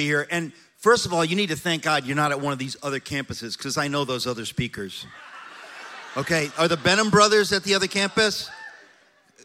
[0.00, 0.26] be here.
[0.30, 2.76] And first of all, you need to thank God you're not at one of these
[2.82, 5.06] other campuses because I know those other speakers.
[6.16, 8.50] Okay, are the Benham brothers at the other campus?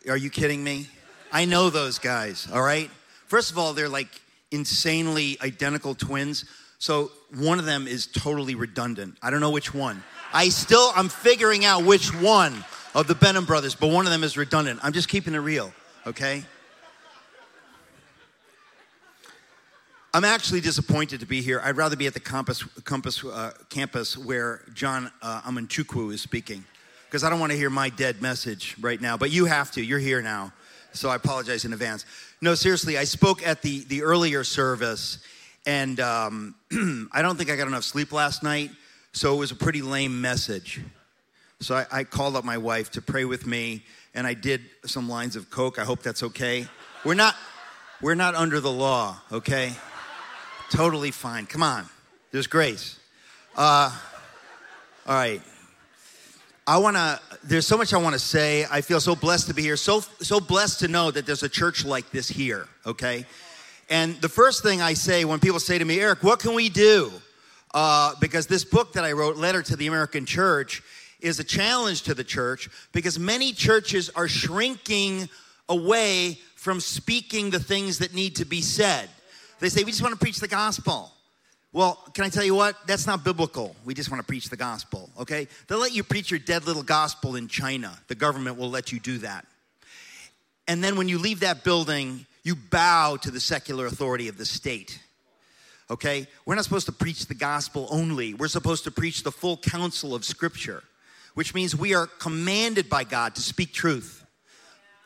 [0.10, 0.88] Are you kidding me?
[1.32, 2.90] I know those guys, all right?
[3.28, 4.08] First of all, they're like
[4.52, 6.46] insanely identical twins.
[6.80, 9.18] So one of them is totally redundant.
[9.22, 10.04] I don't know which one.
[10.34, 14.24] I still, I'm figuring out which one of the Benham brothers, but one of them
[14.24, 14.80] is redundant.
[14.84, 15.74] I'm just keeping it real,
[16.08, 16.46] okay?
[20.16, 21.60] I'm actually disappointed to be here.
[21.62, 26.64] I'd rather be at the campus, campus, uh, campus where John uh, Amanchukwu is speaking
[27.04, 29.18] because I don't want to hear my dead message right now.
[29.18, 29.84] But you have to.
[29.84, 30.54] You're here now.
[30.94, 32.06] So I apologize in advance.
[32.40, 35.20] No, seriously, I spoke at the, the earlier service
[35.66, 36.56] and um,
[37.12, 38.72] I don't think I got enough sleep last night.
[39.12, 40.80] So it was a pretty lame message.
[41.60, 45.10] So I, I called up my wife to pray with me and I did some
[45.10, 45.78] lines of Coke.
[45.78, 46.68] I hope that's okay.
[47.04, 47.36] We're not,
[48.02, 49.74] we're not under the law, okay?
[50.70, 51.46] Totally fine.
[51.46, 51.86] Come on.
[52.32, 53.00] There's grace.
[53.56, 53.96] Uh,
[55.08, 55.42] all right.
[56.68, 58.66] I want to, there's so much I want to say.
[58.70, 59.78] I feel so blessed to be here.
[59.78, 63.26] So, so blessed to know that there's a church like this here, okay?
[63.90, 66.70] And the first thing I say when people say to me, Eric, what can we
[66.70, 67.12] do?
[67.72, 70.82] Uh, because this book that I wrote, Letter to the American Church,
[71.20, 75.30] is a challenge to the church because many churches are shrinking
[75.70, 79.10] away from speaking the things that need to be said.
[79.66, 81.12] They say, we just want to preach the gospel.
[81.74, 82.76] Well, can I tell you what?
[82.86, 83.76] That's not biblical.
[83.84, 85.48] We just want to preach the gospel, okay?
[85.66, 87.98] They'll let you preach your dead little gospel in China.
[88.08, 89.48] The government will let you do that.
[90.68, 94.46] And then when you leave that building, you bow to the secular authority of the
[94.46, 95.00] state.
[95.90, 96.28] Okay?
[96.46, 98.36] We're not supposed to preach the gospel only.
[98.36, 100.84] We're supposed to preach the full counsel of Scripture,
[101.34, 104.24] which means we are commanded by God to speak truth,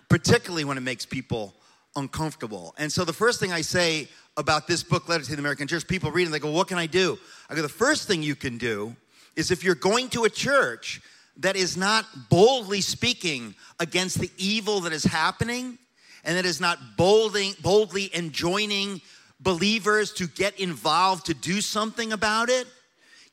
[0.09, 1.53] particularly when it makes people
[1.95, 2.75] uncomfortable.
[2.77, 5.87] And so the first thing I say about this book, Letter to the American Church.
[5.87, 7.17] People read it and they go, What can I do?
[7.49, 8.95] I go, The first thing you can do
[9.35, 11.01] is if you're going to a church
[11.37, 15.77] that is not boldly speaking against the evil that is happening
[16.23, 19.01] and that is not bolding, boldly enjoining
[19.39, 22.67] believers to get involved to do something about it,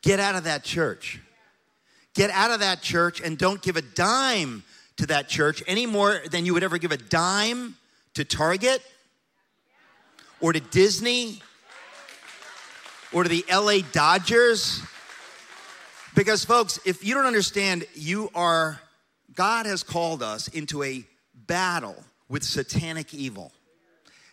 [0.03, 1.21] get out of that church.
[2.15, 4.63] Get out of that church and don't give a dime
[4.97, 7.77] to that church any more than you would ever give a dime
[8.15, 8.81] to Target
[10.41, 11.41] or to Disney
[13.13, 14.81] or to the LA Dodgers.
[16.15, 18.81] Because, folks, if you don't understand, you are,
[19.35, 21.05] God has called us into a
[21.35, 23.53] battle with satanic evil.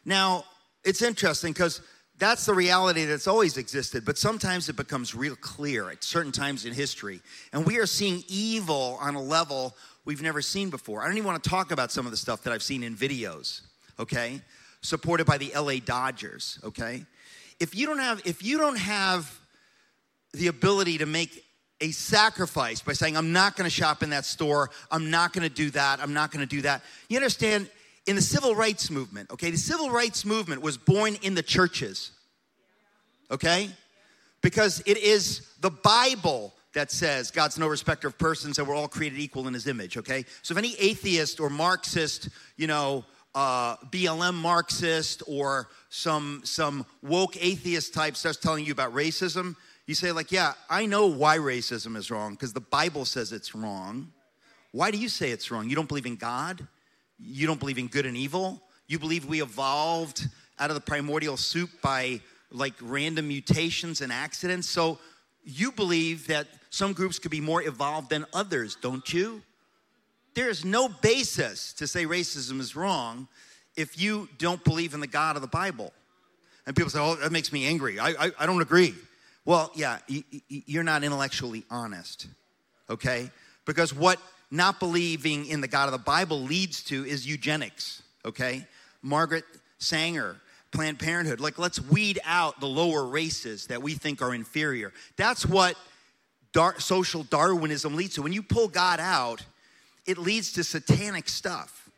[0.05, 0.45] Now,
[0.83, 1.81] it's interesting because
[2.17, 6.65] that's the reality that's always existed, but sometimes it becomes real clear at certain times
[6.65, 7.21] in history.
[7.51, 9.75] And we are seeing evil on a level
[10.05, 11.01] we've never seen before.
[11.01, 12.95] I don't even want to talk about some of the stuff that I've seen in
[12.95, 13.61] videos,
[13.99, 14.41] okay?
[14.83, 17.05] Supported by the LA Dodgers, okay?
[17.59, 19.39] If you don't have if you don't have
[20.33, 21.43] the ability to make
[21.81, 25.47] a sacrifice by saying I'm not going to shop in that store, I'm not going
[25.47, 26.83] to do that, I'm not going to do that.
[27.09, 27.69] You understand
[28.05, 29.49] in the civil rights movement, okay?
[29.49, 32.11] The civil rights movement was born in the churches.
[33.31, 33.69] Okay?
[34.41, 38.87] Because it is the Bible that says God's no respecter of persons and we're all
[38.87, 40.25] created equal in his image, okay?
[40.41, 43.05] So if any atheist or Marxist, you know,
[43.35, 49.95] uh, BLM Marxist or some, some woke atheist type starts telling you about racism, you
[49.95, 54.11] say, like, yeah, I know why racism is wrong because the Bible says it's wrong.
[54.71, 55.69] Why do you say it's wrong?
[55.69, 56.65] You don't believe in God?
[57.19, 58.61] You don't believe in good and evil?
[58.87, 60.27] You believe we evolved
[60.59, 62.21] out of the primordial soup by
[62.51, 64.69] like random mutations and accidents?
[64.69, 64.99] So
[65.43, 69.41] you believe that some groups could be more evolved than others, don't you?
[70.35, 73.27] There is no basis to say racism is wrong
[73.75, 75.93] if you don't believe in the God of the Bible.
[76.65, 77.99] And people say, oh, that makes me angry.
[77.99, 78.95] I, I, I don't agree.
[79.45, 79.97] Well, yeah,
[80.47, 82.27] you're not intellectually honest,
[82.89, 83.29] okay?
[83.65, 84.19] Because what
[84.49, 88.65] not believing in the God of the Bible leads to is eugenics, okay?
[89.01, 89.43] Margaret
[89.79, 90.37] Sanger,
[90.71, 91.39] Planned Parenthood.
[91.41, 94.93] Like, let's weed out the lower races that we think are inferior.
[95.17, 95.75] That's what
[96.53, 98.21] dar- social Darwinism leads to.
[98.21, 99.43] When you pull God out,
[100.05, 101.89] it leads to satanic stuff.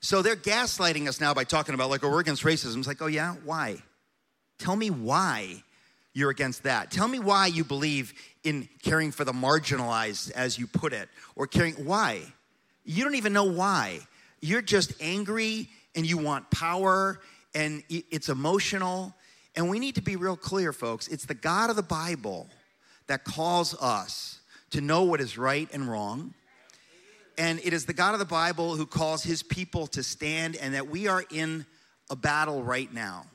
[0.00, 2.78] So they're gaslighting us now by talking about, like, oh, we're against racism.
[2.78, 3.36] It's like, oh, yeah?
[3.44, 3.76] Why?
[4.58, 5.62] Tell me why
[6.12, 6.90] you're against that.
[6.90, 8.12] Tell me why you believe
[8.44, 11.74] in caring for the marginalized, as you put it, or caring.
[11.74, 12.22] Why?
[12.84, 14.00] You don't even know why.
[14.40, 17.18] You're just angry and you want power
[17.54, 19.14] and it's emotional.
[19.56, 21.08] And we need to be real clear, folks.
[21.08, 22.48] It's the God of the Bible
[23.06, 26.34] that calls us to know what is right and wrong
[27.38, 30.74] and it is the God of the Bible who calls his people to stand, and
[30.74, 31.66] that we are in
[32.10, 33.26] a battle right now.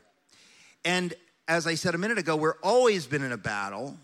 [0.85, 1.13] And
[1.47, 3.97] as I said a minute ago, we're always been in a battle,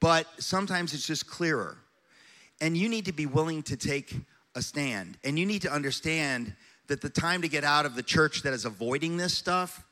[0.00, 1.76] but sometimes it's just clearer.
[2.60, 4.14] And you need to be willing to take
[4.54, 5.18] a stand.
[5.22, 6.54] And you need to understand
[6.88, 9.84] that the time to get out of the church that is avoiding this stuff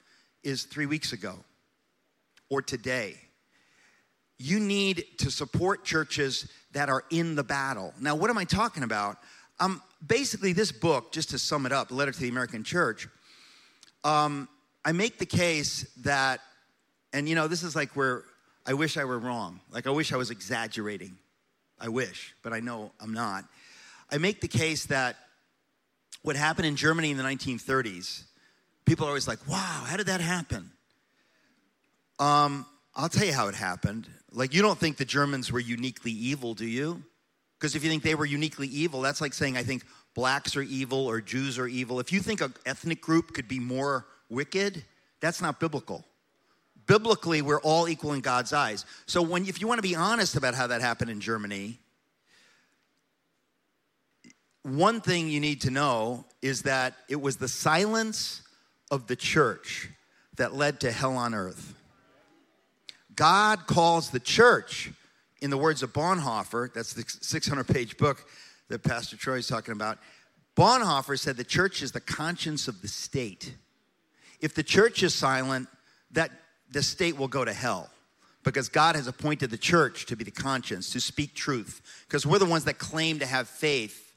[0.42, 1.34] is three weeks ago
[2.48, 3.16] or today.
[4.38, 7.94] You need to support churches that are in the battle.
[8.00, 9.16] Now, what am I talking about?
[9.58, 13.08] Um, basically, this book, just to sum it up, Letter to the American Church,
[14.04, 14.48] um,
[14.84, 16.40] I make the case that,
[17.12, 18.24] and you know, this is like where
[18.66, 19.60] I wish I were wrong.
[19.70, 21.16] Like, I wish I was exaggerating.
[21.80, 23.44] I wish, but I know I'm not.
[24.10, 25.16] I make the case that
[26.22, 28.24] what happened in Germany in the 1930s,
[28.84, 30.70] people are always like, wow, how did that happen?
[32.18, 34.08] Um, I'll tell you how it happened.
[34.36, 37.02] Like, you don't think the Germans were uniquely evil, do you?
[37.58, 39.82] Because if you think they were uniquely evil, that's like saying, I think
[40.14, 42.00] blacks are evil or Jews are evil.
[42.00, 44.84] If you think an ethnic group could be more wicked,
[45.20, 46.04] that's not biblical.
[46.86, 48.84] Biblically, we're all equal in God's eyes.
[49.06, 51.78] So, when, if you want to be honest about how that happened in Germany,
[54.62, 58.42] one thing you need to know is that it was the silence
[58.90, 59.88] of the church
[60.36, 61.75] that led to hell on earth.
[63.16, 64.90] God calls the church,
[65.40, 68.24] in the words of Bonhoeffer, that's the 600 page book
[68.68, 69.98] that Pastor Troy is talking about.
[70.56, 73.54] Bonhoeffer said the church is the conscience of the state.
[74.40, 75.68] If the church is silent,
[76.12, 76.30] that
[76.70, 77.90] the state will go to hell
[78.44, 82.38] because God has appointed the church to be the conscience, to speak truth, because we're
[82.38, 84.14] the ones that claim to have faith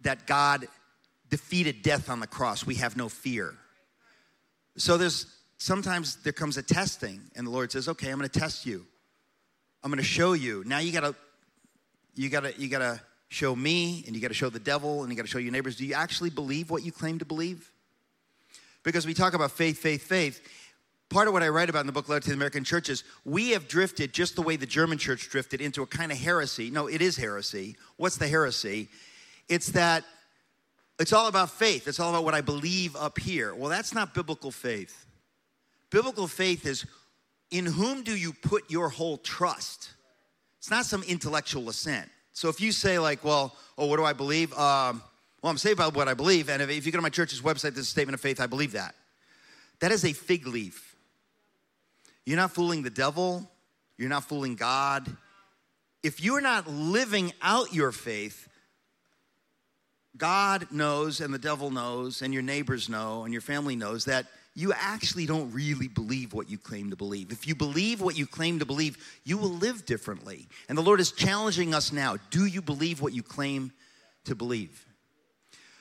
[0.00, 0.66] that God
[1.28, 2.66] defeated death on the cross.
[2.66, 3.54] We have no fear.
[4.76, 5.26] So there's
[5.60, 8.84] sometimes there comes a testing, and the Lord says, Okay, I'm gonna test you.
[9.84, 10.64] I'm gonna show you.
[10.66, 11.14] Now you gotta,
[12.16, 15.28] you gotta, you gotta show me, and you gotta show the devil, and you gotta
[15.28, 15.76] show your neighbors.
[15.76, 17.70] Do you actually believe what you claim to believe?
[18.82, 20.40] Because we talk about faith, faith, faith.
[21.10, 23.04] Part of what I write about in the book Letter to the American Church is
[23.24, 26.70] we have drifted just the way the German church drifted into a kind of heresy.
[26.70, 27.76] No, it is heresy.
[27.96, 28.88] What's the heresy?
[29.48, 30.04] It's that
[31.00, 31.88] it's all about faith.
[31.88, 33.54] It's all about what I believe up here.
[33.54, 35.06] Well, that's not biblical faith.
[35.90, 36.86] Biblical faith is
[37.50, 39.90] in whom do you put your whole trust?
[40.58, 42.08] It's not some intellectual assent.
[42.32, 44.52] So if you say, like, well, oh, what do I believe?
[44.52, 45.02] Um,
[45.42, 46.48] well, I'm saved by what I believe.
[46.48, 48.46] And if, if you go to my church's website, there's a statement of faith, I
[48.46, 48.94] believe that.
[49.80, 50.94] That is a fig leaf.
[52.26, 53.50] You're not fooling the devil,
[53.96, 55.16] you're not fooling God.
[56.02, 58.48] If you're not living out your faith,
[60.16, 64.26] God knows, and the devil knows, and your neighbors know, and your family knows that
[64.54, 67.30] you actually don't really believe what you claim to believe.
[67.30, 70.48] If you believe what you claim to believe, you will live differently.
[70.68, 73.72] And the Lord is challenging us now do you believe what you claim
[74.24, 74.86] to believe?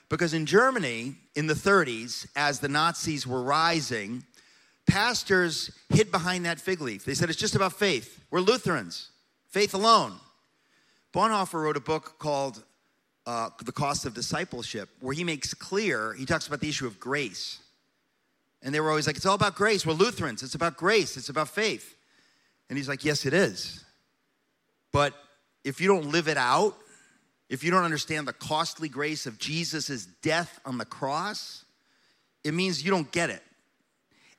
[0.10, 4.24] Because in Germany in the 30s, as the Nazis were rising,
[4.88, 7.06] pastors hid behind that fig leaf.
[7.06, 8.20] They said it's just about faith.
[8.32, 9.12] We're Lutherans,
[9.50, 10.14] faith alone.
[11.14, 12.64] Bonhoeffer wrote a book called
[13.26, 17.00] uh, The Cost of Discipleship, where he makes clear, he talks about the issue of
[17.00, 17.60] grace.
[18.62, 19.86] And they were always like, it's all about grace.
[19.86, 20.44] We're Lutherans.
[20.44, 21.16] It's about grace.
[21.16, 21.96] It's about faith.
[22.70, 23.84] And he's like, yes, it is.
[24.92, 25.14] But
[25.64, 26.76] if you don't live it out,
[27.50, 31.66] if you don't understand the costly grace of Jesus' death on the cross,
[32.44, 33.42] it means you don't get it.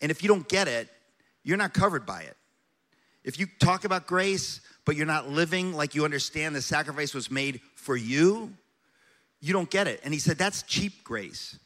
[0.00, 0.88] And if you don't get it,
[1.42, 2.36] you're not covered by it.
[3.24, 7.30] If you talk about grace, but you're not living like you understand the sacrifice was
[7.30, 8.52] made for you,
[9.40, 10.00] you don't get it.
[10.04, 11.58] And he said, that's cheap grace.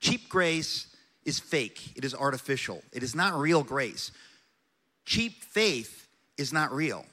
[0.00, 0.86] Cheap grace
[1.24, 4.10] is fake, it is artificial, it is not real grace.
[5.04, 6.06] Cheap faith
[6.38, 7.04] is not real.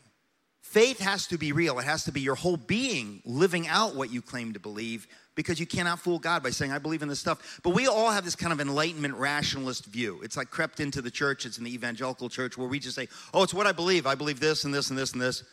[0.62, 1.80] Faith has to be real.
[1.80, 5.60] It has to be your whole being living out what you claim to believe because
[5.60, 7.60] you cannot fool God by saying, I believe in this stuff.
[7.64, 10.20] But we all have this kind of enlightenment rationalist view.
[10.22, 13.08] It's like crept into the church, it's in the evangelical church where we just say,
[13.34, 14.06] oh, it's what I believe.
[14.06, 15.44] I believe this and this and this and this.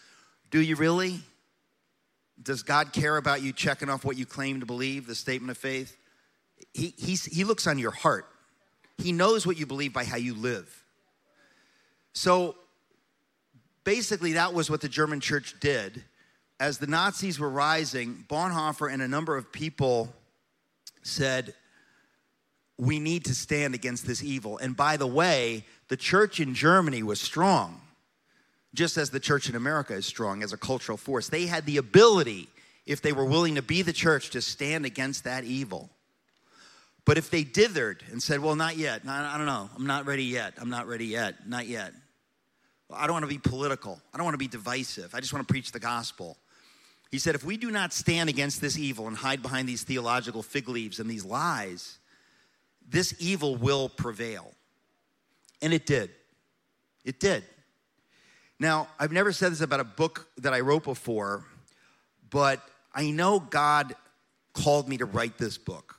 [0.51, 1.21] Do you really?
[2.43, 5.57] Does God care about you checking off what you claim to believe, the statement of
[5.57, 5.97] faith?
[6.75, 8.27] He, he looks on your heart.
[8.99, 10.85] He knows what you believe by how you live.
[12.13, 12.57] So
[13.85, 16.03] basically, that was what the German church did.
[16.59, 20.15] As the Nazis were rising, Bonhoeffer and a number of people
[21.03, 21.55] said,
[22.79, 24.57] We need to stand against this evil.
[24.59, 27.83] And by the way, the church in Germany was strong,
[28.75, 31.29] just as the church in America is strong as a cultural force.
[31.29, 32.49] They had the ability,
[32.87, 35.91] if they were willing to be the church, to stand against that evil.
[37.07, 40.25] But if they dithered and said, well, not yet, I don't know, I'm not ready
[40.25, 41.93] yet, I'm not ready yet, not yet.
[42.89, 45.33] Well, I don't want to be political, I don't want to be divisive, I just
[45.33, 46.37] want to preach the gospel.
[47.13, 50.43] He said, if we do not stand against this evil and hide behind these theological
[50.43, 52.01] fig leaves and these lies,
[52.87, 54.53] this evil will prevail.
[55.63, 56.11] And it did.
[57.05, 57.45] It did.
[58.59, 61.45] Now, I've never said this about a book that I wrote before,
[62.31, 62.61] but
[62.93, 63.95] I know God
[64.53, 65.96] called me to write this book.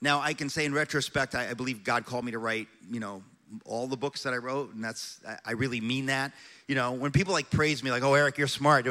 [0.00, 3.00] Now, I can say in retrospect, I, I believe God called me to write, you
[3.00, 3.22] know,
[3.64, 6.32] all the books that I wrote, and that's, I really mean that.
[6.66, 8.86] You know, when people like praise me, like, oh, Eric, you're smart,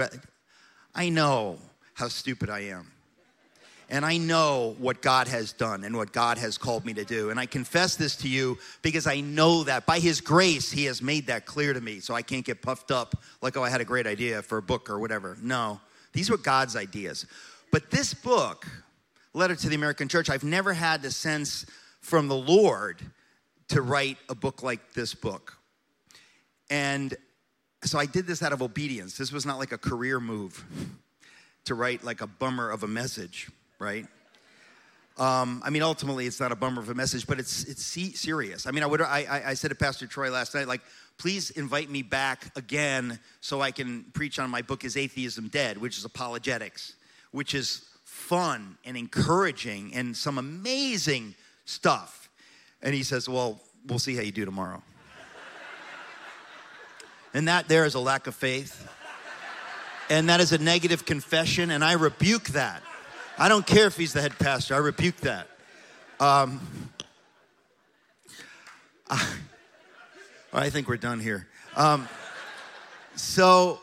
[0.93, 1.59] I know
[1.93, 2.91] how stupid I am.
[3.87, 7.29] And I know what God has done and what God has called me to do.
[7.29, 11.03] And I confess this to you because I know that by His grace, He has
[11.03, 11.99] made that clear to me.
[11.99, 14.61] So I can't get puffed up like, oh, I had a great idea for a
[14.61, 15.37] book or whatever.
[15.39, 15.79] No,
[16.13, 17.27] these were God's ideas.
[17.71, 18.65] But this book,
[19.35, 21.65] Letter to the American Church, I've never had the sense
[22.01, 23.01] from the Lord
[23.67, 25.57] to write a book like this book.
[26.69, 27.13] And
[27.83, 29.17] so I did this out of obedience.
[29.17, 30.65] This was not like a career move
[31.65, 33.49] to write like a bummer of a message
[33.79, 34.07] right?
[35.17, 37.85] Um, I mean, ultimately, it's not a bummer of a message, but it's it's
[38.19, 38.67] serious.
[38.67, 40.81] I mean, I would I, I said to Pastor Troy last night, like,
[41.17, 45.77] please invite me back again so I can preach on my book "Is Atheism Dead,"
[45.77, 46.95] which is apologetics,
[47.31, 47.85] which is
[48.25, 52.29] fun and encouraging and some amazing stuff.
[52.81, 54.81] And he says, "Well, we'll see how you do tomorrow."
[57.33, 58.87] and that there is a lack of faith,
[60.09, 62.81] and that is a negative confession, and I rebuke that.
[63.37, 64.73] I don't care if he's the head pastor.
[64.73, 65.47] I rebuke that.
[66.19, 66.61] Um,
[69.09, 69.27] I,
[70.53, 71.47] I think we're done here.
[71.75, 72.07] Um,
[73.15, 73.81] so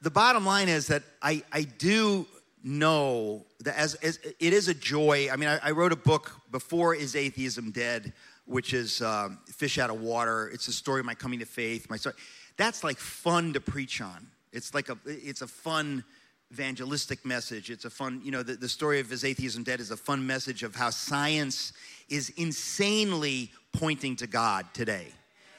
[0.00, 2.26] the bottom line is that I, I do
[2.62, 5.28] know that as, as it is a joy.
[5.32, 8.12] I mean, I, I, wrote a book before Is Atheism Dead,
[8.44, 10.48] which is um, Fish Out of Water.
[10.52, 11.90] It's the story of my coming to faith.
[11.90, 12.14] My story.
[12.56, 14.28] That's like fun to preach on.
[14.52, 16.04] It's like a it's a fun
[16.52, 17.70] evangelistic message.
[17.70, 20.26] It's a fun, you know, the, the story of Is Atheism Dead is a fun
[20.26, 21.72] message of how science
[22.10, 25.08] is insanely pointing to God today.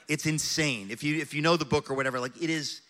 [0.06, 0.88] It's insane.
[0.90, 2.82] If you if you know the book or whatever, like it is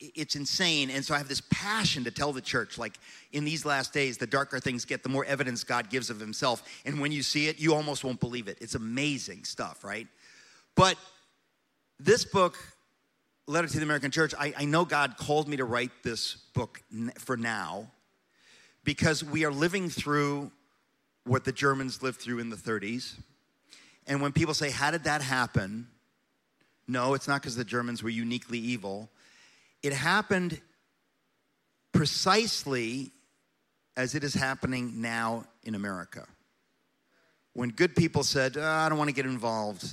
[0.00, 0.90] it's insane.
[0.90, 2.98] And so I have this passion to tell the church, like
[3.32, 6.62] in these last days, the darker things get, the more evidence God gives of himself.
[6.84, 8.58] And when you see it, you almost won't believe it.
[8.60, 10.06] It's amazing stuff, right?
[10.74, 10.96] But
[11.98, 12.56] this book
[13.46, 16.82] letter to the American church, I, I know God called me to write this book
[17.18, 17.90] for now
[18.84, 20.50] because we are living through
[21.24, 23.14] what the Germans lived through in the 30s.
[24.06, 25.88] And when people say, How did that happen?
[26.88, 29.10] No, it's not because the Germans were uniquely evil.
[29.86, 30.60] It happened
[31.92, 33.12] precisely
[33.96, 36.26] as it is happening now in America.
[37.52, 39.84] When good people said, oh, I don't want to get involved,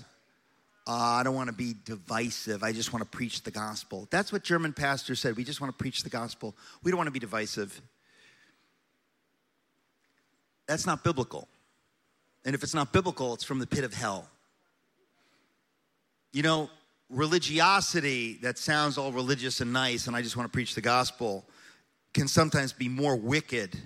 [0.88, 2.63] uh, I don't want to be divisive.
[2.63, 4.07] I just want to preach the gospel.
[4.09, 5.38] That's what German pastors said.
[5.38, 6.55] We just want to preach the gospel.
[6.81, 7.79] We don't want to be divisive.
[10.67, 11.47] That's not biblical.
[12.45, 14.27] And if it's not biblical, it's from the pit of hell.
[16.31, 16.71] You know,
[17.13, 21.46] religiosity that sounds all religious and nice, and I just want to preach the gospel,
[22.13, 23.77] can sometimes be more wicked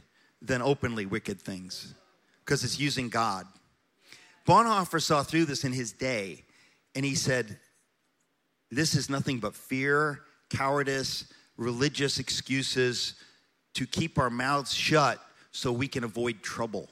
[0.42, 1.94] than openly wicked things
[2.44, 3.46] because it's using God.
[4.48, 6.44] Bonhoeffer saw through this in his day
[6.96, 7.60] and he said,
[8.72, 13.16] This is nothing but fear, cowardice, religious excuses
[13.74, 15.20] to keep our mouths shut
[15.52, 16.88] so we can avoid trouble.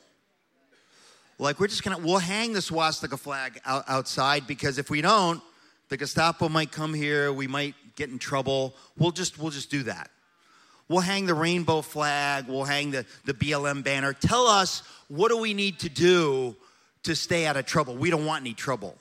[1.38, 5.42] Like, we're just gonna, we'll hang the swastika flag out, outside because if we don't,
[5.90, 8.76] the Gestapo might come here, we might get in trouble.
[8.98, 10.10] We'll just, we'll just do that.
[10.88, 14.14] We'll hang the rainbow flag, we'll hang the, the BLM banner.
[14.14, 16.56] Tell us what do we need to do
[17.04, 17.96] to stay out of trouble?
[17.96, 18.96] We don't want any trouble.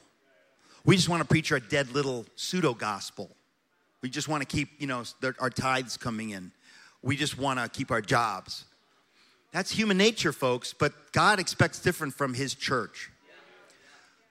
[0.87, 3.31] We just want to preach our dead little pseudo gospel.
[4.03, 5.03] We just want to keep, you know,
[5.39, 6.53] our tithes coming in.
[7.03, 8.65] We just want to keep our jobs.
[9.53, 13.11] That's human nature, folks, but God expects different from His church.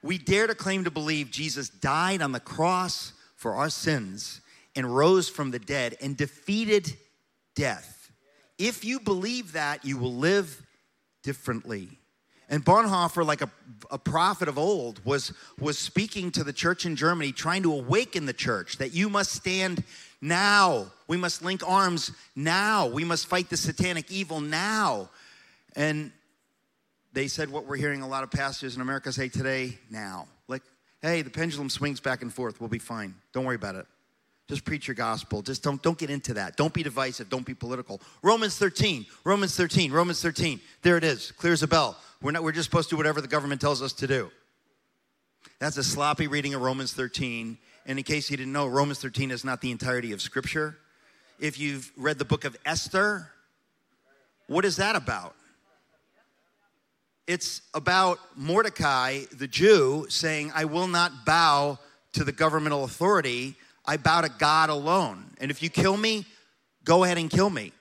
[0.04, 4.42] We dare to claim to believe Jesus died on the cross for our sins
[4.76, 6.92] and rose from the dead and defeated
[7.54, 8.12] death.
[8.58, 10.60] If you believe that, you will live
[11.22, 11.88] differently.
[12.50, 13.48] And Bonhoeffer, like a,
[13.90, 18.26] a prophet of old, was, was speaking to the church in Germany, trying to awaken
[18.26, 19.82] the church that you must stand
[20.20, 20.92] now.
[21.08, 22.88] We must link arms now.
[22.88, 25.08] We must fight the satanic evil now.
[25.74, 26.12] And
[27.14, 30.26] they said what we're hearing a lot of pastors in America say today now.
[30.48, 30.62] Like,
[31.00, 32.60] hey, the pendulum swings back and forth.
[32.60, 33.14] We'll be fine.
[33.32, 33.86] Don't worry about it.
[34.48, 35.40] Just preach your gospel.
[35.40, 36.56] Just don't, don't get into that.
[36.56, 37.30] Don't be divisive.
[37.30, 38.02] Don't be political.
[38.22, 40.60] Romans 13, Romans 13, Romans 13.
[40.82, 41.30] There it is.
[41.32, 41.96] Clears a bell.
[42.20, 44.30] We're, not, we're just supposed to do whatever the government tells us to do.
[45.60, 47.56] That's a sloppy reading of Romans 13.
[47.86, 50.76] And in case you didn't know, Romans 13 is not the entirety of Scripture.
[51.38, 53.30] If you've read the book of Esther,
[54.46, 55.34] what is that about?
[57.26, 61.78] It's about Mordecai, the Jew, saying, I will not bow
[62.12, 63.56] to the governmental authority.
[63.86, 65.24] I bow to God alone.
[65.40, 66.26] And if you kill me,
[66.84, 67.72] go ahead and kill me.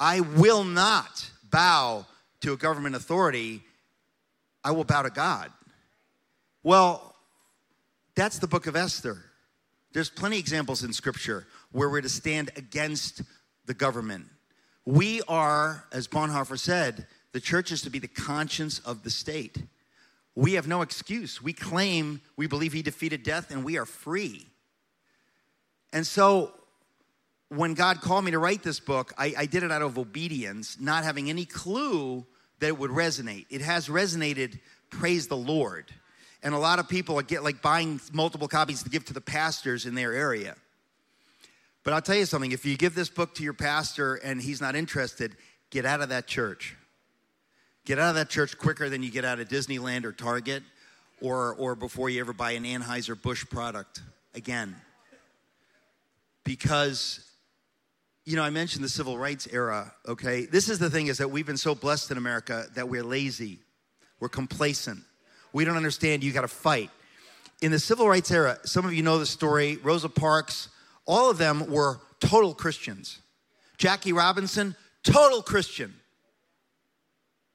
[0.00, 2.06] I will not bow
[2.40, 3.62] to a government authority.
[4.64, 5.52] I will bow to God.
[6.62, 7.14] Well,
[8.14, 9.24] that's the book of Esther.
[9.92, 13.22] There's plenty of examples in scripture where we're to stand against
[13.66, 14.26] the government.
[14.84, 17.06] We are, as Bonhoeffer said,
[17.38, 19.58] the church is to be the conscience of the state.
[20.34, 21.40] We have no excuse.
[21.40, 24.48] We claim we believe he defeated death and we are free.
[25.92, 26.50] And so
[27.48, 30.78] when God called me to write this book, I, I, did it out of obedience,
[30.80, 32.26] not having any clue
[32.58, 33.46] that it would resonate.
[33.50, 34.58] It has resonated,
[34.90, 35.94] praise the Lord.
[36.42, 39.86] And a lot of people get like buying multiple copies to give to the pastors
[39.86, 40.56] in their area.
[41.84, 44.60] But I'll tell you something if you give this book to your pastor and he's
[44.60, 45.36] not interested,
[45.70, 46.74] get out of that church.
[47.88, 50.62] Get out of that church quicker than you get out of Disneyland or Target
[51.22, 54.02] or, or before you ever buy an Anheuser-Busch product
[54.34, 54.76] again.
[56.44, 57.24] Because
[58.26, 60.44] you know, I mentioned the civil rights era, okay?
[60.44, 63.58] This is the thing is that we've been so blessed in America that we're lazy.
[64.20, 65.00] We're complacent.
[65.54, 66.90] We don't understand you got to fight.
[67.62, 70.68] In the civil rights era, some of you know the story, Rosa Parks,
[71.06, 73.18] all of them were total Christians.
[73.78, 75.94] Jackie Robinson, total Christian.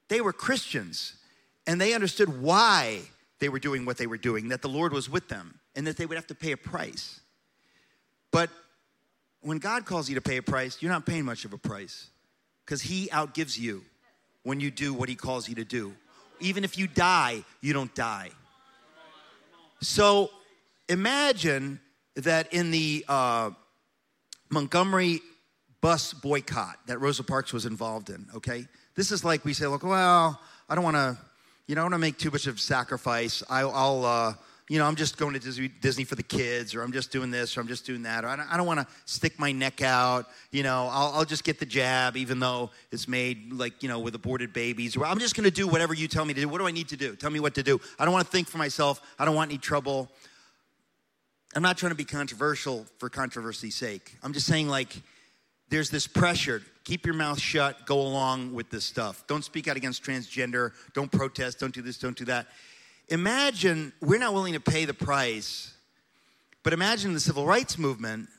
[0.09, 1.15] They were Christians
[1.65, 3.01] and they understood why
[3.39, 5.97] they were doing what they were doing, that the Lord was with them and that
[5.97, 7.19] they would have to pay a price.
[8.31, 8.49] But
[9.41, 12.09] when God calls you to pay a price, you're not paying much of a price
[12.65, 13.83] because He outgives you
[14.43, 15.93] when you do what He calls you to do.
[16.39, 18.29] Even if you die, you don't die.
[19.81, 20.31] So
[20.89, 21.79] imagine
[22.15, 23.51] that in the uh,
[24.49, 25.21] Montgomery
[25.81, 28.65] bus boycott that Rosa Parks was involved in, okay?
[28.95, 31.17] This is like we say, look, well, I don't want to,
[31.67, 33.41] you know, I want to make too much of sacrifice.
[33.49, 34.34] I, will uh,
[34.69, 37.32] you know, I'm just going to Disney, Disney, for the kids, or I'm just doing
[37.32, 39.82] this, or I'm just doing that, or I don't, don't want to stick my neck
[39.82, 40.27] out.
[40.51, 43.99] You know, I'll, I'll, just get the jab, even though it's made like, you know,
[43.99, 44.95] with aborted babies.
[44.95, 46.47] Or I'm just going to do whatever you tell me to do.
[46.47, 47.15] What do I need to do?
[47.15, 47.82] Tell me what to do.
[47.99, 49.01] I don't want to think for myself.
[49.19, 50.10] I don't want any trouble.
[51.56, 54.17] I'm not trying to be controversial for controversy's sake.
[54.23, 55.01] I'm just saying, like,
[55.73, 56.62] there's this pressure.
[56.83, 57.86] Keep your mouth shut.
[57.86, 59.25] Go along with this stuff.
[59.27, 60.71] Don't speak out against transgender.
[60.93, 61.59] Don't protest.
[61.59, 61.97] Don't do this.
[61.97, 62.47] Don't do that
[63.09, 65.73] imagine we're not willing to pay the price,
[66.63, 68.29] but imagine the civil rights movement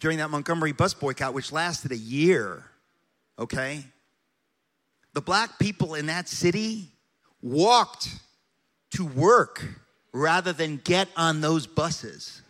[0.00, 2.64] during that Montgomery bus boycott, which lasted a year,
[3.38, 3.84] okay?
[5.14, 6.88] The black people in that city
[7.42, 8.08] walked
[8.92, 9.64] to work
[10.12, 12.42] rather than get on those buses.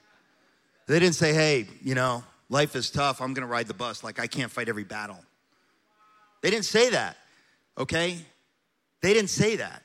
[0.86, 4.18] They didn't say, hey, you know, life is tough, I'm gonna ride the bus, like
[4.18, 5.18] I can't fight every battle.
[6.42, 7.16] They didn't say that,
[7.76, 8.18] okay?
[9.02, 9.82] They didn't say that.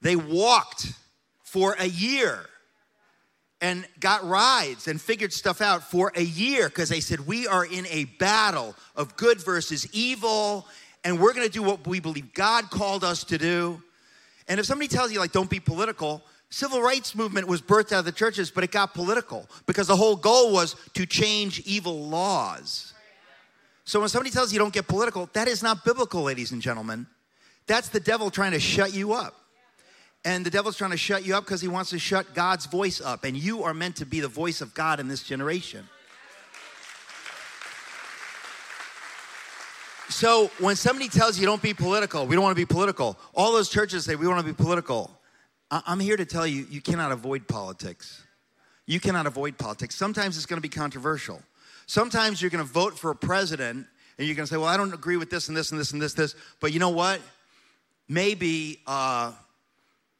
[0.00, 0.92] They walked
[1.42, 2.46] for a year
[3.60, 7.64] and got rides and figured stuff out for a year because they said, We are
[7.64, 10.66] in a battle of good versus evil,
[11.04, 13.82] and we're gonna do what we believe God called us to do.
[14.48, 18.00] And if somebody tells you, like, don't be political, civil rights movement was birthed out
[18.00, 22.06] of the churches, but it got political because the whole goal was to change evil
[22.08, 22.92] laws.
[23.84, 27.06] So when somebody tells you don't get political, that is not biblical, ladies and gentlemen.
[27.66, 29.36] That's the devil trying to shut you up.
[30.24, 33.00] And the devil's trying to shut you up because he wants to shut God's voice
[33.00, 33.24] up.
[33.24, 35.88] And you are meant to be the voice of God in this generation.
[40.08, 43.52] So when somebody tells you don't be political, we don't want to be political, all
[43.52, 45.10] those churches say we want to be political.
[45.70, 48.22] I'm here to tell you, you cannot avoid politics.
[48.86, 49.94] You cannot avoid politics.
[49.94, 51.40] Sometimes it's going to be controversial.
[51.86, 53.86] Sometimes you're going to vote for a president
[54.18, 55.92] and you're going to say, well, I don't agree with this and this and this
[55.92, 56.34] and this, this.
[56.60, 57.20] But you know what?
[58.08, 59.32] Maybe uh,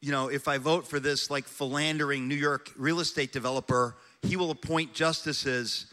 [0.01, 4.35] you know, if I vote for this like philandering New York real estate developer, he
[4.35, 5.85] will appoint justices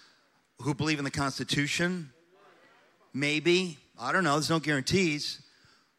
[0.63, 2.11] who believe in the Constitution.
[3.13, 3.79] Maybe.
[4.01, 4.33] I don't know.
[4.33, 5.43] There's no guarantees.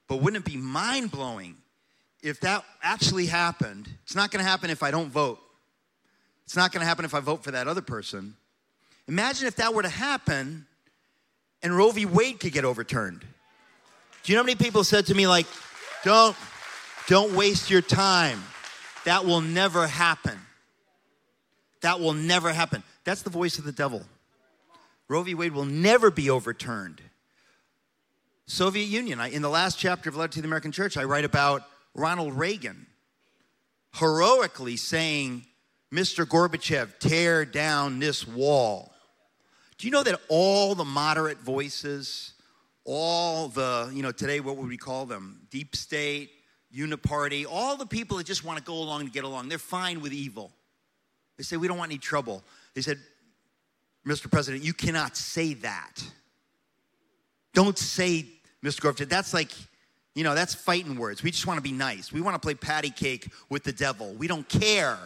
[0.08, 1.58] But wouldn't it be mind blowing
[2.22, 3.88] if that actually happened?
[4.04, 5.40] It's not going to happen if I don't vote.
[6.46, 8.36] It's not going to happen if I vote for that other person.
[9.08, 10.66] Imagine if that were to happen
[11.62, 12.06] and Roe v.
[12.06, 13.22] Wade could get overturned.
[14.24, 15.48] Do you know how many people said to me, like,
[16.04, 16.36] don't,
[17.08, 18.44] don't waste your time.
[19.06, 20.38] That will never happen.
[21.82, 22.84] That will never happen.
[23.04, 24.04] That's the voice of the devil.
[25.08, 25.34] Roe v.
[25.34, 27.02] Wade will never be overturned.
[28.46, 29.20] Soviet Union.
[29.20, 32.34] I, in the last chapter of Letter to the American Church, I write about Ronald
[32.34, 32.88] Reagan
[33.94, 35.46] heroically saying,
[35.92, 36.26] Mr.
[36.26, 38.94] Gorbachev, tear down this wall.
[39.78, 42.34] Do you know that all the moderate voices,
[42.86, 45.48] all the, you know, today, what would we call them?
[45.50, 46.32] Deep state,
[46.76, 50.02] uniparty, all the people that just want to go along to get along, they're fine
[50.02, 50.52] with evil.
[51.38, 52.44] They say, We don't want any trouble.
[52.76, 53.00] They said,
[54.06, 54.30] Mr.
[54.30, 56.04] President, you cannot say that.
[57.54, 58.26] Don't say,
[58.64, 58.82] Mr.
[58.82, 59.52] Gorbachev, that's like,
[60.20, 61.24] you know, that's fighting words.
[61.24, 62.12] We just want to be nice.
[62.12, 64.14] We want to play patty cake with the devil.
[64.16, 64.98] We don't care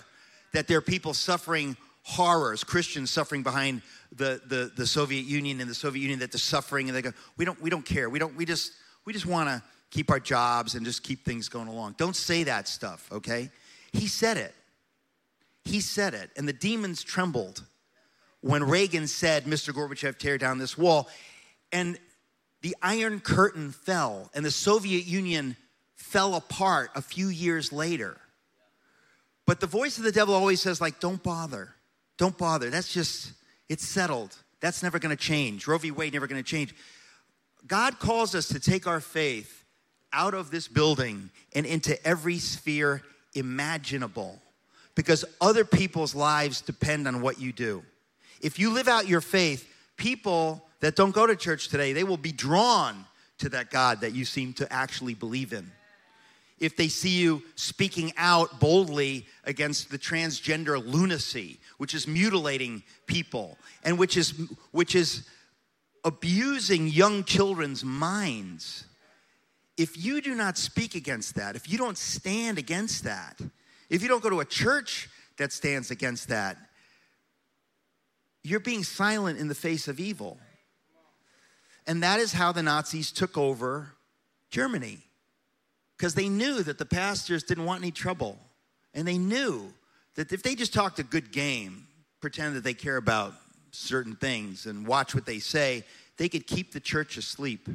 [0.53, 3.83] that there are people suffering horrors, Christians suffering behind
[4.15, 7.11] the, the, the Soviet Union and the Soviet Union that they're suffering, and they go,
[7.37, 8.09] we don't, we don't care.
[8.09, 8.71] We don't, we just,
[9.05, 11.93] we just want to keep our jobs and just keep things going along.
[11.99, 13.51] Don't say that stuff, okay?
[13.91, 14.55] He said it.
[15.63, 16.31] He said it.
[16.35, 17.63] And the demons trembled
[18.41, 19.71] when Reagan said, Mr.
[19.75, 21.07] Gorbachev, tear down this wall.
[21.71, 21.99] And
[22.63, 25.57] the Iron Curtain fell, and the Soviet Union
[25.95, 28.17] fell apart a few years later.
[29.45, 31.75] But the voice of the devil always says, like, don't bother.
[32.17, 32.69] Don't bother.
[32.69, 33.33] That's just,
[33.67, 34.35] it's settled.
[34.61, 35.67] That's never gonna change.
[35.67, 35.91] Roe v.
[35.91, 36.73] Wade never gonna change.
[37.67, 39.65] God calls us to take our faith
[40.13, 43.01] out of this building and into every sphere
[43.35, 44.39] imaginable
[44.95, 47.83] because other people's lives depend on what you do.
[48.39, 52.17] If you live out your faith, people that don't go to church today, they will
[52.17, 53.05] be drawn
[53.37, 55.71] to that God that you seem to actually believe in.
[56.59, 63.57] If they see you speaking out boldly against the transgender lunacy, which is mutilating people
[63.85, 64.33] and which is
[64.71, 65.25] which is
[66.03, 68.83] abusing young children's minds
[69.77, 73.39] if you do not speak against that, if you don't stand against that,
[73.89, 76.57] if you don't go to a church that stands against that,
[78.43, 80.37] you're being silent in the face of evil.
[81.85, 83.89] And that is how the Nazis took over
[84.49, 84.99] Germany.
[85.97, 88.39] Because they knew that the pastors didn't want any trouble.
[88.93, 89.73] And they knew
[90.15, 91.87] that if they just talked a good game,
[92.21, 93.33] pretend that they care about
[93.71, 95.83] certain things and watch what they say,
[96.17, 97.67] they could keep the church asleep.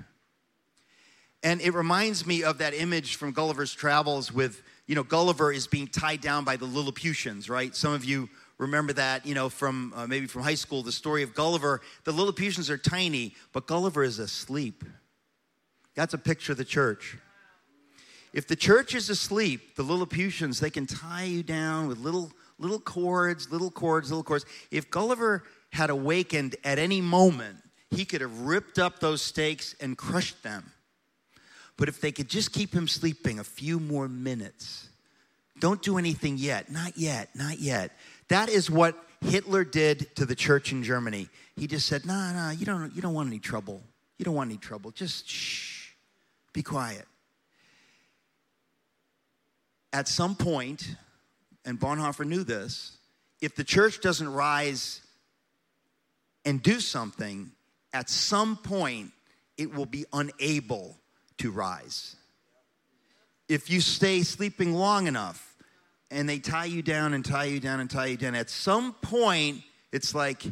[1.43, 5.67] And it reminds me of that image from Gulliver's Travels with, you know, Gulliver is
[5.67, 7.75] being tied down by the Lilliputians, right?
[7.75, 11.23] Some of you remember that, you know, from uh, maybe from high school, the story
[11.23, 11.81] of Gulliver.
[12.05, 14.85] The Lilliputians are tiny, but Gulliver is asleep.
[15.95, 17.17] That's a picture of the church.
[18.33, 22.81] If the church is asleep, the Lilliputians, they can tie you down with little little
[22.81, 24.45] cords, little cords, little cords.
[24.71, 27.57] If Gulliver had awakened at any moment,
[27.91, 30.73] he could have ripped up those stakes and crushed them.
[31.77, 34.89] But if they could just keep him sleeping a few more minutes,
[35.61, 37.93] don't do anything yet, not yet, not yet.
[38.29, 41.29] That is what Hitler did to the church in Germany.
[41.57, 43.83] He just said, "No, nah, no, nah, you don't, you don't want any trouble.
[44.19, 44.91] You don't want any trouble.
[44.91, 45.91] Just shh,
[46.53, 47.07] be quiet."
[49.93, 50.97] At some point,
[51.65, 52.99] and Bonhoeffer knew this,
[53.41, 55.01] if the church doesn't rise
[56.45, 57.51] and do something,
[57.93, 59.13] at some point
[59.57, 60.97] it will be unable
[61.39, 62.17] to rise.
[63.49, 65.48] If you stay sleeping long enough
[66.11, 68.95] and they tie you down and tie you down and tie you down, at some
[68.95, 70.43] point, it's like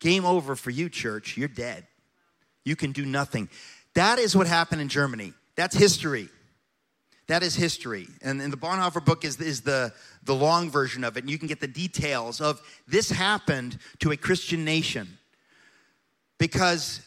[0.00, 1.36] game over for you, church.
[1.36, 1.86] You're dead.
[2.64, 3.48] You can do nothing.
[3.94, 5.34] That is what happened in Germany.
[5.56, 6.28] That's history.
[7.28, 8.08] That is history.
[8.22, 9.92] And, and the Bonhoeffer book is, is the,
[10.24, 11.20] the long version of it.
[11.20, 15.18] And you can get the details of this happened to a Christian nation
[16.38, 17.00] because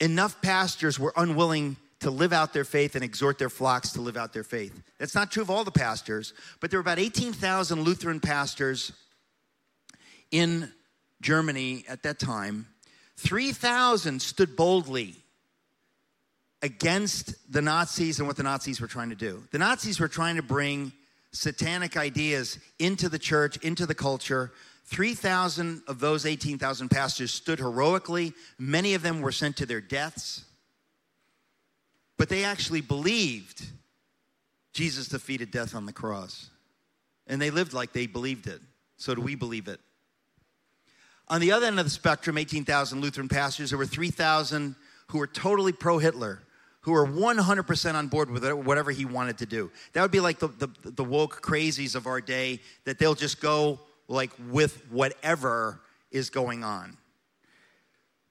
[0.00, 4.16] enough pastors were unwilling to live out their faith and exhort their flocks to live
[4.16, 4.82] out their faith.
[4.98, 8.92] That's not true of all the pastors, but there were about 18,000 Lutheran pastors
[10.30, 10.70] in
[11.22, 12.66] Germany at that time.
[13.16, 15.16] 3,000 stood boldly
[16.62, 19.42] against the Nazis and what the Nazis were trying to do.
[19.52, 20.92] The Nazis were trying to bring
[21.32, 24.52] satanic ideas into the church, into the culture.
[24.84, 28.32] 3,000 of those 18,000 pastors stood heroically.
[28.58, 30.44] Many of them were sent to their deaths.
[32.16, 33.64] But they actually believed
[34.72, 36.50] Jesus defeated death on the cross.
[37.26, 38.60] And they lived like they believed it.
[38.96, 39.80] So do we believe it?
[41.28, 44.76] On the other end of the spectrum, 18,000 Lutheran pastors, there were 3,000
[45.08, 46.42] who were totally pro Hitler,
[46.82, 49.70] who were 100% on board with whatever he wanted to do.
[49.92, 53.40] That would be like the, the, the woke crazies of our day, that they'll just
[53.40, 55.80] go like with whatever
[56.12, 56.96] is going on.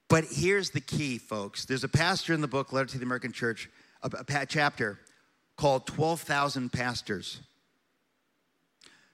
[0.08, 1.64] But here's the key, folks.
[1.64, 3.68] There's a pastor in the book, Letter to the American Church,
[4.02, 5.00] a, a chapter
[5.56, 7.40] called 12,000 Pastors.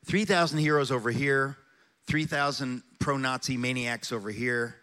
[0.05, 1.57] 3,000 heroes over here,
[2.07, 4.77] 3,000 pro Nazi maniacs over here,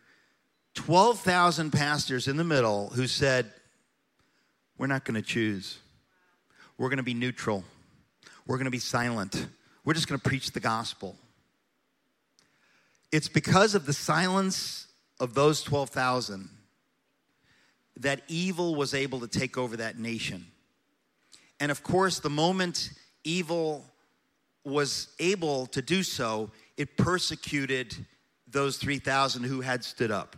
[0.75, 3.51] 12,000 pastors in the middle who said,
[4.77, 5.77] We're not going to choose.
[6.77, 7.65] We're going to be neutral.
[8.47, 9.47] We're going to be silent.
[9.83, 11.17] We're just going to preach the gospel.
[13.11, 14.87] It's because of the silence
[15.19, 16.49] of those 12,000
[17.97, 20.45] that evil was able to take over that nation.
[21.59, 22.91] And of course, the moment
[23.23, 23.85] evil
[24.63, 27.95] was able to do so, it persecuted
[28.47, 30.35] those 3,000 who had stood up.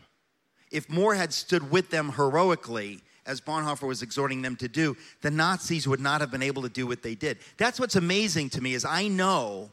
[0.72, 5.30] If more had stood with them heroically, as Bonhoeffer was exhorting them to do, the
[5.30, 7.38] Nazis would not have been able to do what they did.
[7.58, 9.72] That's what's amazing to me is I know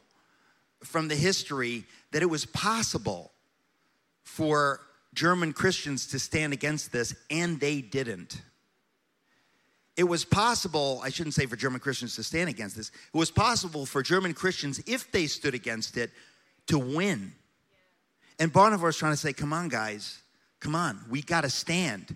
[0.83, 3.31] from the history that it was possible
[4.23, 4.81] for
[5.19, 8.41] German Christians to stand against this, and they didn't.
[9.97, 13.29] It was possible, I shouldn't say for German Christians to stand against this, it was
[13.29, 16.11] possible for German Christians, if they stood against it,
[16.67, 17.33] to win.
[18.39, 20.19] And was trying to say, come on, guys,
[20.61, 22.15] come on, we got to stand.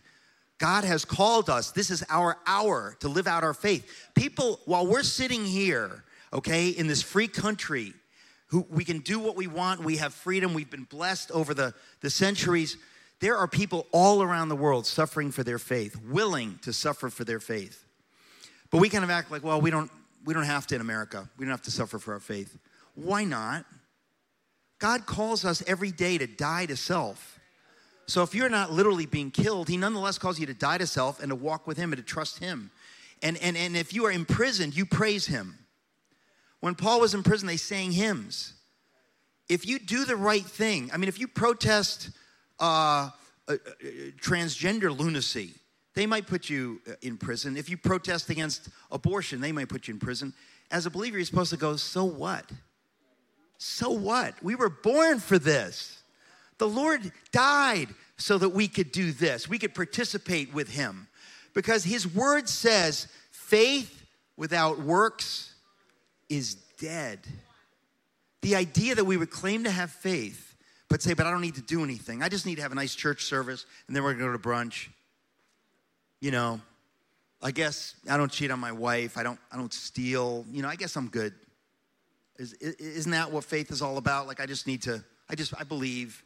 [0.58, 1.72] God has called us.
[1.72, 3.86] This is our hour to live out our faith.
[4.16, 7.92] People, while we're sitting here, okay, in this free country,
[8.48, 11.74] who we can do what we want, we have freedom, we've been blessed over the,
[12.00, 12.78] the centuries.
[13.24, 17.24] There are people all around the world suffering for their faith, willing to suffer for
[17.24, 17.86] their faith.
[18.70, 19.90] But we kind of act like, well, we don't,
[20.26, 21.30] we don't have to in America.
[21.38, 22.58] We don't have to suffer for our faith.
[22.96, 23.64] Why not?
[24.78, 27.40] God calls us every day to die to self.
[28.08, 31.22] So if you're not literally being killed, he nonetheless calls you to die to self
[31.22, 32.72] and to walk with him and to trust him.
[33.22, 35.60] And, and, and if you are imprisoned, you praise him.
[36.60, 38.52] When Paul was in prison, they sang hymns.
[39.48, 42.10] If you do the right thing, I mean, if you protest
[42.60, 43.10] uh,
[43.48, 43.56] uh, uh,
[44.22, 45.52] transgender lunacy,
[45.96, 47.58] they might put you uh, in prison.
[47.58, 50.34] If you protest against abortion, they might put you in prison.
[50.72, 52.50] As a believer, you're supposed to go, so what?
[53.58, 54.42] So what?
[54.44, 56.02] We were born for this.
[56.58, 59.48] The Lord died so that we could do this.
[59.48, 61.08] We could participate with Him.
[61.54, 64.04] Because His word says, faith
[64.38, 65.54] without works
[66.30, 67.20] is dead.
[68.42, 70.53] The idea that we would claim to have faith,
[70.94, 72.22] but say, but I don't need to do anything.
[72.22, 74.38] I just need to have a nice church service, and then we're gonna go to
[74.38, 74.90] brunch.
[76.20, 76.62] You know,
[77.42, 79.18] I guess I don't cheat on my wife.
[79.18, 80.46] I don't, I don't steal.
[80.52, 81.34] You know, I guess I'm good.
[82.38, 84.28] Is, isn't that what faith is all about?
[84.28, 86.24] Like, I just need to, I just, I believe.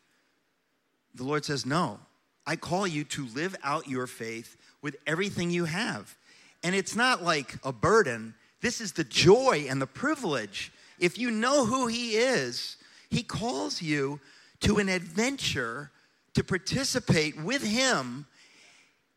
[1.15, 2.01] The Lord says, no.
[2.45, 6.13] I call you to live out your faith with everything you have.
[6.61, 10.73] And it's not like a burden, this is the joy and the privilege.
[10.99, 12.75] If you know who He is,
[13.09, 14.19] He calls you
[14.61, 15.91] to an adventure
[16.33, 18.25] to participate with Him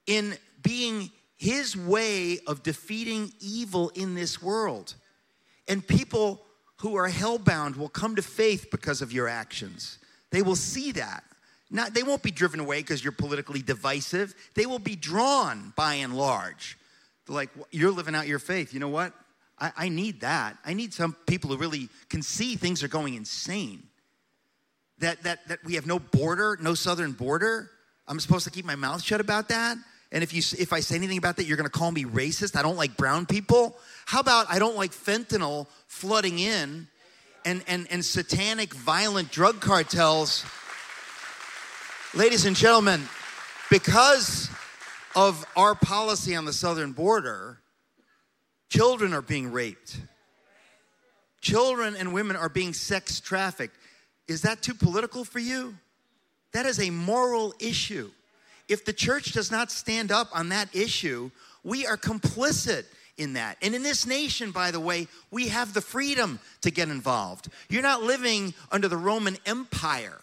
[0.07, 4.95] in being His way of defeating evil in this world.
[5.69, 6.43] And people
[6.79, 9.99] who are hellbound will come to faith because of your actions.
[10.31, 11.25] They will see that.
[11.71, 14.35] Not, they won't be driven away because you're politically divisive.
[14.55, 16.77] They will be drawn by and large.
[17.29, 18.75] Like, you're living out your faith.
[18.75, 19.13] You know what?
[19.59, 20.57] I, I need that.
[20.65, 23.85] I need some people who really can see things are going insane.
[25.01, 27.71] That, that, that we have no border, no southern border.
[28.07, 29.77] I'm supposed to keep my mouth shut about that.
[30.13, 32.57] And if, you, if I say anything about that, you're gonna call me racist.
[32.57, 33.77] I don't like brown people.
[34.07, 36.89] How about I don't like fentanyl flooding in
[37.45, 40.45] and, and, and satanic violent drug cartels?
[42.15, 43.03] Ladies and gentlemen,
[43.71, 44.51] because
[45.15, 47.61] of our policy on the southern border,
[48.71, 49.99] Children are being raped.
[51.41, 53.77] Children and women are being sex trafficked.
[54.31, 55.75] Is that too political for you?
[56.53, 58.13] That is a moral issue.
[58.69, 61.33] If the church does not stand up on that issue,
[61.65, 62.85] we are complicit
[63.17, 63.57] in that.
[63.61, 67.49] And in this nation, by the way, we have the freedom to get involved.
[67.69, 70.21] You're not living under the Roman Empire.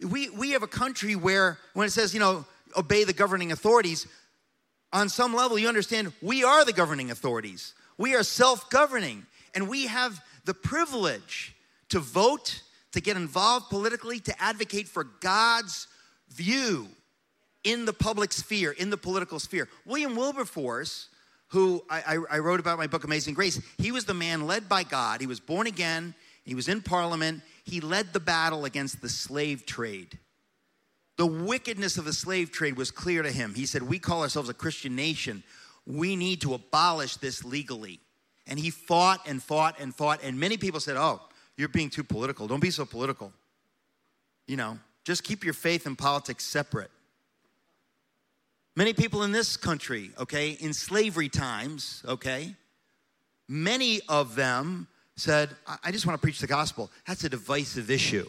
[0.00, 2.44] We, we have a country where, when it says, you know,
[2.76, 4.08] obey the governing authorities,
[4.92, 7.74] on some level, you understand we are the governing authorities.
[7.96, 9.24] We are self governing,
[9.54, 11.54] and we have the privilege
[11.90, 12.60] to vote,
[12.94, 15.88] to get involved politically, to advocate for God's
[16.30, 16.88] view
[17.64, 19.68] in the public sphere, in the political sphere.
[19.84, 21.08] William Wilberforce,
[21.48, 24.68] who I, I, wrote about in my book Amazing Grace, he was the man led
[24.68, 25.20] by God.
[25.20, 29.66] He was born again, he was in Parliament, he led the battle against the slave
[29.66, 30.16] trade.
[31.16, 33.54] The wickedness of the slave trade was clear to him.
[33.54, 35.42] He said, We call ourselves a Christian nation.
[35.84, 37.98] We need to abolish this legally.
[38.46, 40.20] And he fought and fought and fought.
[40.22, 41.22] And many people said, Oh,
[41.56, 42.46] you're being too political.
[42.46, 43.32] Don't be so political.
[44.46, 46.90] You know, just keep your faith and politics separate.
[48.76, 52.56] Many people in this country, okay, in slavery times, okay,
[53.48, 55.50] many of them said,
[55.84, 56.90] I just want to preach the gospel.
[57.06, 58.28] That's a divisive issue.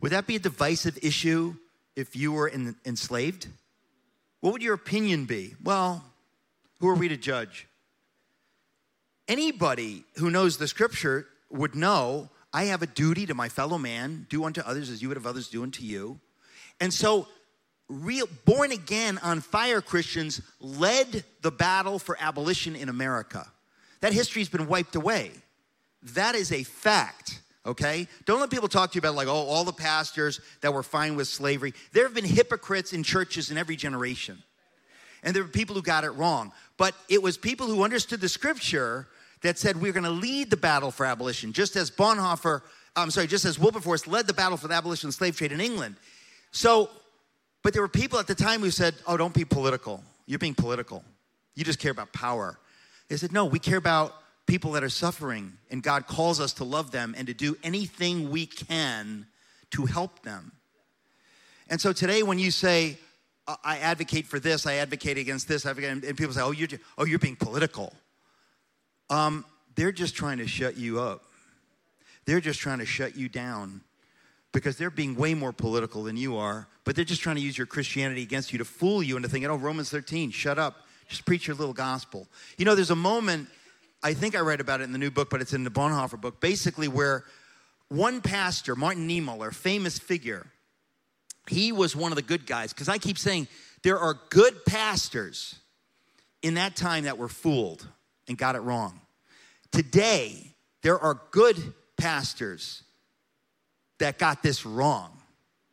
[0.00, 1.54] Would that be a divisive issue
[1.94, 3.48] if you were in, enslaved?
[4.40, 5.56] What would your opinion be?
[5.62, 6.02] Well,
[6.80, 7.66] who are we to judge?
[9.26, 14.26] Anybody who knows the scripture would know I have a duty to my fellow man,
[14.28, 16.20] do unto others as you would have others do unto you.
[16.80, 17.28] And so,
[17.88, 23.46] real born again on fire Christians led the battle for abolition in America.
[24.00, 25.32] That history's been wiped away.
[26.02, 28.08] That is a fact okay?
[28.24, 31.16] Don't let people talk to you about, like, oh, all the pastors that were fine
[31.16, 31.74] with slavery.
[31.92, 34.42] There have been hypocrites in churches in every generation.
[35.22, 36.52] And there were people who got it wrong.
[36.76, 39.06] But it was people who understood the scripture
[39.42, 42.62] that said we're going to lead the battle for abolition, just as Bonhoeffer,
[42.96, 45.60] I'm sorry, just as Wilberforce led the battle for the abolition of slave trade in
[45.60, 45.96] England.
[46.50, 46.90] So,
[47.62, 50.02] but there were people at the time who said, oh, don't be political.
[50.26, 51.04] You're being political.
[51.54, 52.58] You just care about power.
[53.08, 54.14] They said, no, we care about
[54.46, 58.30] people that are suffering, and God calls us to love them and to do anything
[58.30, 59.26] we can
[59.72, 60.52] to help them.
[61.68, 62.96] And so today, when you say,
[63.64, 67.18] I advocate for this, I advocate against this, and people say, oh, you're, oh, you're
[67.18, 67.92] being political.
[69.10, 69.44] Um,
[69.74, 71.24] they're just trying to shut you up.
[72.24, 73.80] They're just trying to shut you down
[74.52, 77.56] because they're being way more political than you are, but they're just trying to use
[77.56, 80.86] your Christianity against you to fool you into thinking, oh, Romans 13, shut up.
[81.08, 82.26] Just preach your little gospel.
[82.58, 83.48] You know, there's a moment,
[84.02, 86.20] I think I read about it in the new book, but it's in the Bonhoeffer
[86.20, 87.24] book, basically where
[87.88, 90.46] one pastor, Martin Niemöller, famous figure,
[91.48, 92.72] he was one of the good guys.
[92.72, 93.48] Because I keep saying
[93.82, 95.54] there are good pastors
[96.42, 97.86] in that time that were fooled
[98.28, 99.00] and got it wrong.
[99.72, 102.82] Today, there are good pastors
[103.98, 105.10] that got this wrong,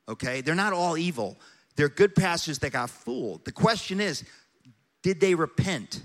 [0.09, 0.41] okay?
[0.41, 1.37] They're not all evil.
[1.75, 3.45] They're good pastors that got fooled.
[3.45, 4.23] The question is,
[5.03, 6.01] did they repent?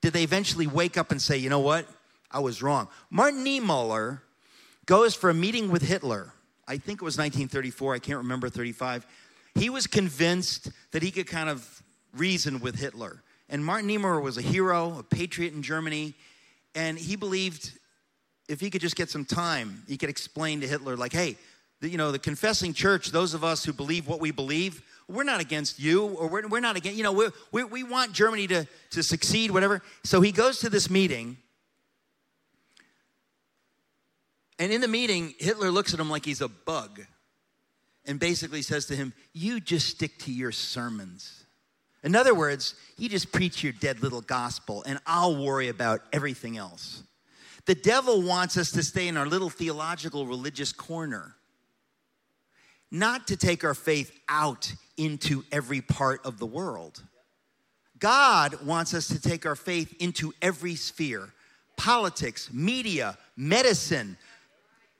[0.00, 1.86] Did they eventually wake up and say, you know what?
[2.30, 2.88] I was wrong.
[3.10, 4.20] Martin Niemöller
[4.86, 6.32] goes for a meeting with Hitler.
[6.66, 9.06] I think it was 1934, I can't remember 35.
[9.56, 11.82] He was convinced that he could kind of
[12.16, 13.22] reason with Hitler.
[13.50, 16.14] And Martin Niemöller was a hero, a patriot in Germany,
[16.74, 17.72] and he believed
[18.48, 21.36] if he could just get some time, he could explain to Hitler, like, hey,
[21.80, 25.24] the, you know, the confessing church, those of us who believe what we believe, we're
[25.24, 28.46] not against you, or we're, we're not against, you know, we we we want Germany
[28.48, 29.82] to, to succeed, whatever.
[30.04, 31.36] So he goes to this meeting,
[34.60, 37.00] and in the meeting, Hitler looks at him like he's a bug
[38.04, 41.39] and basically says to him, You just stick to your sermons.
[42.02, 46.56] In other words, you just preach your dead little gospel and I'll worry about everything
[46.56, 47.02] else.
[47.66, 51.36] The devil wants us to stay in our little theological religious corner,
[52.90, 57.02] not to take our faith out into every part of the world.
[57.98, 61.32] God wants us to take our faith into every sphere
[61.76, 64.14] politics, media, medicine,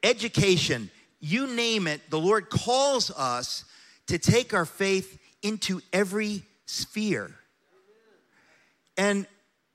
[0.02, 2.00] education, you name it.
[2.08, 3.66] The Lord calls us
[4.06, 7.34] to take our faith into every sphere.
[8.96, 9.26] And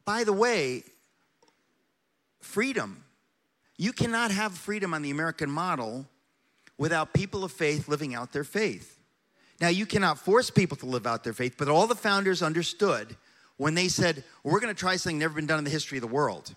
[0.05, 0.84] by the way,
[2.41, 3.03] freedom.
[3.77, 6.05] You cannot have freedom on the American model
[6.77, 8.99] without people of faith living out their faith.
[9.60, 13.15] Now, you cannot force people to live out their faith, but all the founders understood
[13.58, 16.01] when they said, We're going to try something never been done in the history of
[16.01, 16.53] the world.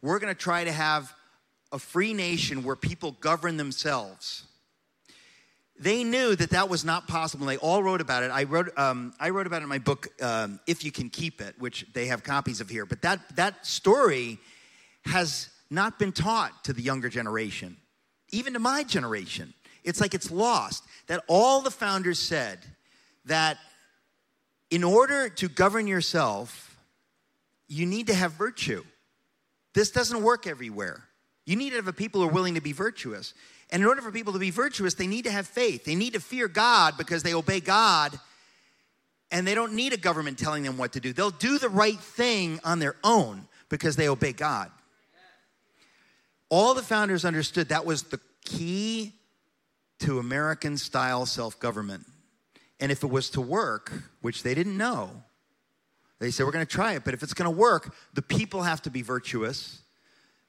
[0.00, 1.12] We're going to try to have
[1.72, 4.44] a free nation where people govern themselves
[5.78, 7.46] they knew that that was not possible.
[7.46, 8.30] They all wrote about it.
[8.30, 11.40] I wrote, um, I wrote about it in my book, um, If You Can Keep
[11.40, 12.86] It, which they have copies of here.
[12.86, 14.38] But that, that story
[15.04, 17.76] has not been taught to the younger generation,
[18.30, 19.52] even to my generation.
[19.82, 20.84] It's like it's lost.
[21.08, 22.60] That all the founders said
[23.24, 23.58] that
[24.70, 26.76] in order to govern yourself,
[27.68, 28.84] you need to have virtue.
[29.74, 31.04] This doesn't work everywhere.
[31.46, 33.34] You need to have a people who are willing to be virtuous.
[33.70, 35.84] And in order for people to be virtuous, they need to have faith.
[35.84, 38.18] They need to fear God because they obey God
[39.30, 41.12] and they don't need a government telling them what to do.
[41.12, 44.70] They'll do the right thing on their own because they obey God.
[46.48, 49.12] All the founders understood that was the key
[50.00, 52.06] to American style self government.
[52.78, 55.10] And if it was to work, which they didn't know,
[56.20, 57.04] they said, We're going to try it.
[57.04, 59.82] But if it's going to work, the people have to be virtuous.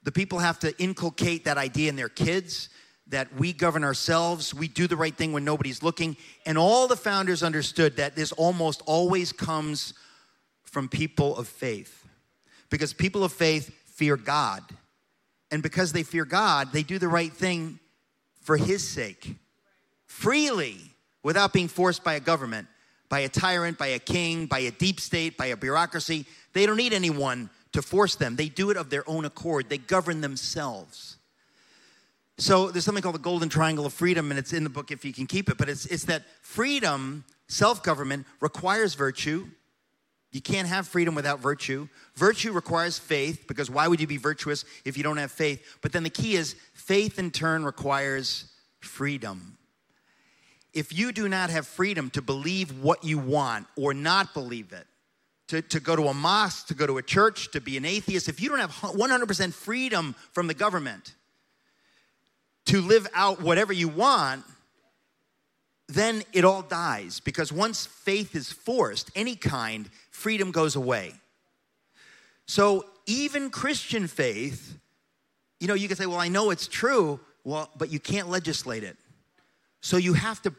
[0.03, 2.69] The people have to inculcate that idea in their kids
[3.07, 6.17] that we govern ourselves, we do the right thing when nobody's looking.
[6.45, 9.93] And all the founders understood that this almost always comes
[10.63, 12.07] from people of faith.
[12.69, 14.63] Because people of faith fear God.
[15.51, 17.79] And because they fear God, they do the right thing
[18.41, 19.35] for His sake,
[20.05, 20.77] freely,
[21.23, 22.67] without being forced by a government,
[23.09, 26.25] by a tyrant, by a king, by a deep state, by a bureaucracy.
[26.53, 28.35] They don't need anyone to force them.
[28.35, 31.17] They do it of their own accord, they govern themselves.
[32.37, 35.05] So there's something called the golden triangle of freedom, and it's in the book if
[35.05, 35.57] you can keep it.
[35.57, 39.47] But it's, it's that freedom, self government, requires virtue.
[40.31, 41.87] You can't have freedom without virtue.
[42.15, 45.77] Virtue requires faith, because why would you be virtuous if you don't have faith?
[45.81, 49.57] But then the key is faith in turn requires freedom.
[50.73, 54.85] If you do not have freedom to believe what you want or not believe it,
[55.47, 58.27] to, to go to a mosque, to go to a church, to be an atheist,
[58.27, 61.15] if you don't have 100% freedom from the government,
[62.65, 64.43] to live out whatever you want,
[65.87, 71.13] then it all dies because once faith is forced, any kind, freedom goes away.
[72.47, 74.77] So even Christian faith,
[75.59, 78.83] you know, you can say, well, I know it's true, well, but you can't legislate
[78.83, 78.97] it.
[79.81, 80.53] So you have to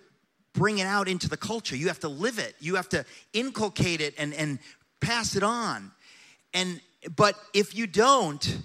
[0.52, 1.76] bring it out into the culture.
[1.76, 2.54] You have to live it.
[2.60, 4.58] You have to inculcate it and, and
[5.00, 5.90] pass it on.
[6.54, 6.80] And
[7.16, 8.58] but if you don't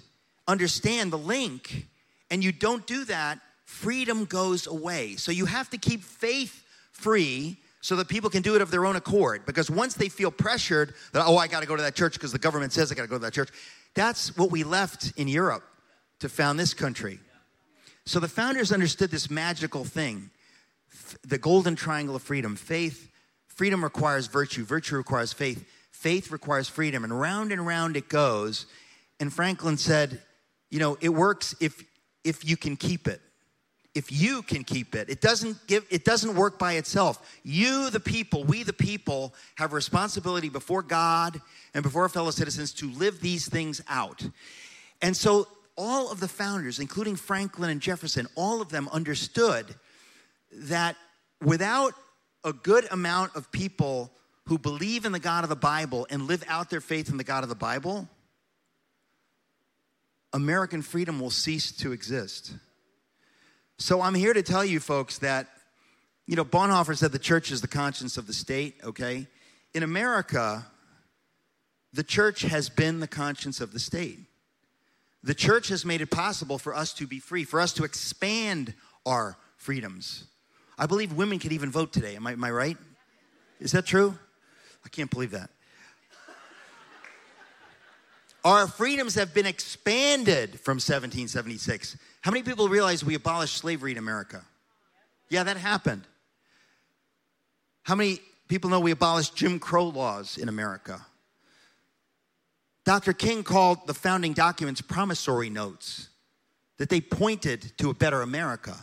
[0.48, 1.86] understand the link
[2.32, 5.16] and you don't do that, freedom goes away.
[5.16, 8.86] So you have to keep faith free so that people can do it of their
[8.86, 9.44] own accord.
[9.44, 12.32] Because once they feel pressured that, oh, I got to go to that church because
[12.32, 13.50] the government says I got to go to that church,
[13.94, 15.62] that's what we left in Europe
[16.20, 17.20] to found this country.
[18.06, 20.30] So the founders understood this magical thing
[21.24, 23.10] the golden triangle of freedom faith,
[23.46, 27.04] freedom requires virtue, virtue requires faith, faith requires freedom.
[27.04, 28.64] And round and round it goes.
[29.20, 30.22] And Franklin said,
[30.70, 31.84] you know, it works if,
[32.24, 33.20] if you can keep it.
[33.94, 35.10] If you can keep it.
[35.10, 37.38] It doesn't give it doesn't work by itself.
[37.42, 41.40] You the people we the people have responsibility before god
[41.74, 44.26] and before our fellow citizens to live these things out.
[45.02, 45.46] And so
[45.76, 49.74] all of the founders including franklin and jefferson all of them understood
[50.52, 50.96] that
[51.40, 51.94] without
[52.44, 54.10] a good amount of people
[54.46, 57.24] who believe in the god of the bible and live out their faith in the
[57.24, 58.08] god of the bible
[60.32, 62.54] american freedom will cease to exist
[63.82, 65.48] so I'm here to tell you folks that,
[66.26, 69.26] you know, Bonhoeffer said the church is the conscience of the state, okay?
[69.74, 70.64] In America,
[71.92, 74.20] the church has been the conscience of the state.
[75.24, 78.74] The church has made it possible for us to be free, for us to expand
[79.04, 80.26] our freedoms.
[80.78, 82.14] I believe women can even vote today.
[82.14, 82.76] Am I, am I right?
[83.58, 84.16] Is that true?
[84.84, 85.50] I can't believe that.
[88.44, 91.96] Our freedoms have been expanded from 1776.
[92.22, 94.44] How many people realize we abolished slavery in America?
[95.28, 96.02] Yeah, that happened.
[97.84, 101.06] How many people know we abolished Jim Crow laws in America?
[102.84, 103.12] Dr.
[103.12, 106.08] King called the founding documents promissory notes,
[106.78, 108.74] that they pointed to a better America.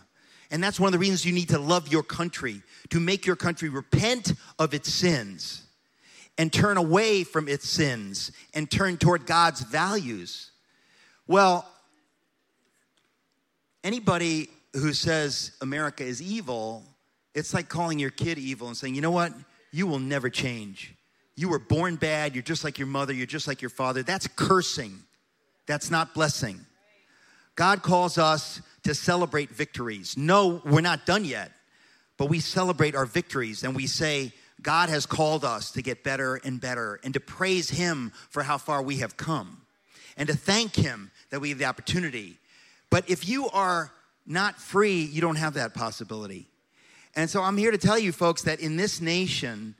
[0.51, 3.35] And that's one of the reasons you need to love your country, to make your
[3.35, 5.63] country repent of its sins
[6.39, 10.51] and turn away from its sins and turn toward God's values.
[11.27, 11.67] Well,
[13.83, 16.85] anybody who says America is evil,
[17.35, 19.33] it's like calling your kid evil and saying, you know what?
[19.71, 20.95] You will never change.
[21.35, 22.33] You were born bad.
[22.33, 23.13] You're just like your mother.
[23.13, 24.01] You're just like your father.
[24.01, 24.97] That's cursing.
[25.67, 26.65] That's not blessing.
[27.55, 30.15] God calls us to celebrate victories.
[30.15, 31.51] No, we're not done yet,
[32.17, 34.31] but we celebrate our victories and we say,
[34.61, 38.57] God has called us to get better and better and to praise Him for how
[38.57, 39.61] far we have come
[40.17, 42.37] and to thank Him that we have the opportunity.
[42.89, 43.91] But if you are
[44.25, 46.47] not free, you don't have that possibility.
[47.15, 49.75] And so I'm here to tell you, folks, that in this nation,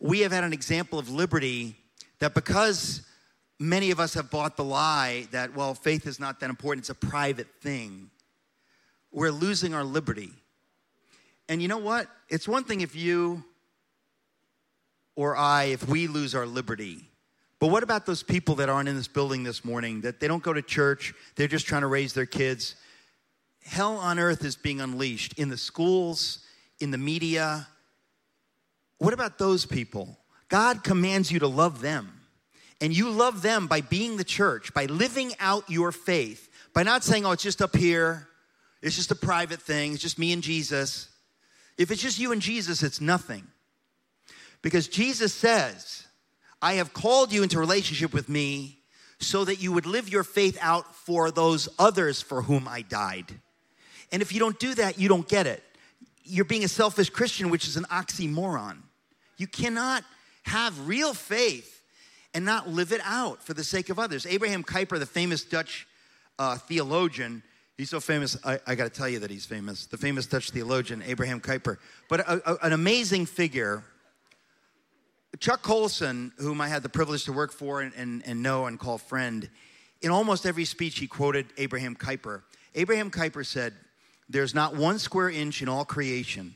[0.00, 1.76] we have had an example of liberty
[2.18, 3.02] that because
[3.58, 6.90] many of us have bought the lie that, well, faith is not that important, it's
[6.90, 8.10] a private thing,
[9.12, 10.30] we're losing our liberty.
[11.48, 12.08] And you know what?
[12.28, 13.44] It's one thing if you
[15.16, 17.08] or I if we lose our liberty.
[17.58, 20.42] But what about those people that aren't in this building this morning, that they don't
[20.42, 22.76] go to church, they're just trying to raise their kids?
[23.64, 26.40] Hell on earth is being unleashed in the schools,
[26.80, 27.66] in the media.
[28.98, 30.18] What about those people?
[30.48, 32.20] God commands you to love them.
[32.80, 37.04] And you love them by being the church, by living out your faith, by not
[37.04, 38.28] saying, oh, it's just up here,
[38.82, 41.08] it's just a private thing, it's just me and Jesus.
[41.78, 43.46] If it's just you and Jesus, it's nothing.
[44.64, 46.06] Because Jesus says,
[46.62, 48.78] I have called you into relationship with me
[49.18, 53.26] so that you would live your faith out for those others for whom I died.
[54.10, 55.62] And if you don't do that, you don't get it.
[56.22, 58.78] You're being a selfish Christian, which is an oxymoron.
[59.36, 60.02] You cannot
[60.44, 61.82] have real faith
[62.32, 64.24] and not live it out for the sake of others.
[64.24, 65.86] Abraham Kuyper, the famous Dutch
[66.38, 67.42] uh, theologian,
[67.76, 69.84] he's so famous, I, I got to tell you that he's famous.
[69.84, 71.76] The famous Dutch theologian, Abraham Kuyper.
[72.08, 73.84] But a, a, an amazing figure
[75.40, 78.78] Chuck Colson, whom I had the privilege to work for and, and, and know and
[78.78, 79.48] call friend,
[80.02, 82.42] in almost every speech he quoted Abraham Kuyper.
[82.74, 83.74] Abraham Kuyper said,
[84.28, 86.54] There's not one square inch in all creation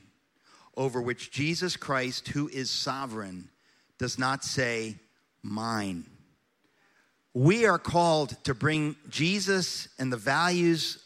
[0.77, 3.49] over which Jesus Christ, who is sovereign,
[3.99, 4.97] does not say,
[5.43, 6.05] Mine.
[7.35, 10.99] We are called to bring Jesus and the values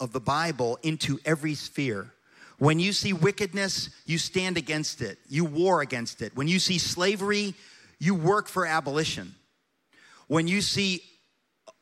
[0.00, 2.12] of the Bible into every sphere.
[2.58, 6.36] When you see wickedness, you stand against it, you war against it.
[6.36, 7.54] When you see slavery,
[7.98, 9.34] you work for abolition.
[10.26, 11.02] When you see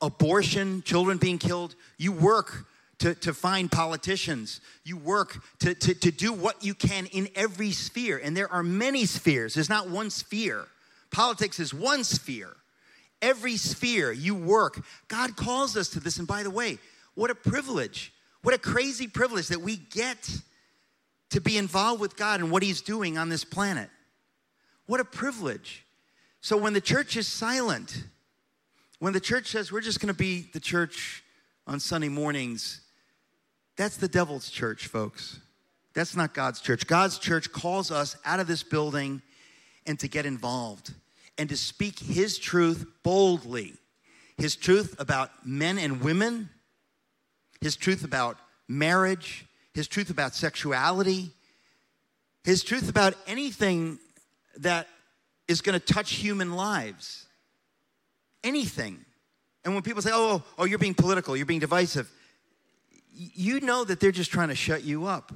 [0.00, 2.66] abortion, children being killed, you work
[2.98, 4.60] to, to find politicians.
[4.84, 8.20] You work to, to, to do what you can in every sphere.
[8.22, 10.66] And there are many spheres, there's not one sphere.
[11.10, 12.54] Politics is one sphere.
[13.22, 16.18] Every sphere you work, God calls us to this.
[16.18, 16.78] And by the way,
[17.14, 18.12] what a privilege.
[18.42, 20.30] What a crazy privilege that we get
[21.30, 23.90] to be involved with God and what He's doing on this planet.
[24.86, 25.84] What a privilege.
[26.40, 28.04] So when the church is silent,
[28.98, 31.24] when the church says we're just going to be the church
[31.66, 32.80] on Sunday mornings,
[33.76, 35.40] that's the devil's church, folks.
[35.94, 36.86] That's not God's church.
[36.86, 39.22] God's church calls us out of this building
[39.86, 40.92] and to get involved
[41.38, 43.74] and to speak His truth boldly.
[44.38, 46.50] His truth about men and women,
[47.60, 49.46] His truth about marriage,
[49.76, 51.32] His truth about sexuality,
[52.44, 53.98] His truth about anything
[54.60, 54.88] that
[55.48, 57.26] is going to touch human lives.
[58.42, 59.04] Anything.
[59.66, 62.10] And when people say, oh, oh, oh you're being political, you're being divisive,
[63.12, 65.30] you know that they're just trying to shut you up.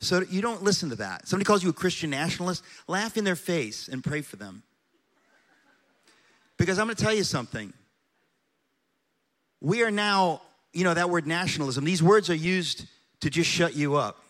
[0.00, 1.26] So you don't listen to that.
[1.26, 4.62] Somebody calls you a Christian nationalist, laugh in their face and pray for them.
[6.58, 7.72] Because I'm going to tell you something.
[9.62, 10.42] We are now,
[10.74, 12.84] you know, that word nationalism, these words are used
[13.20, 14.22] to just shut you up.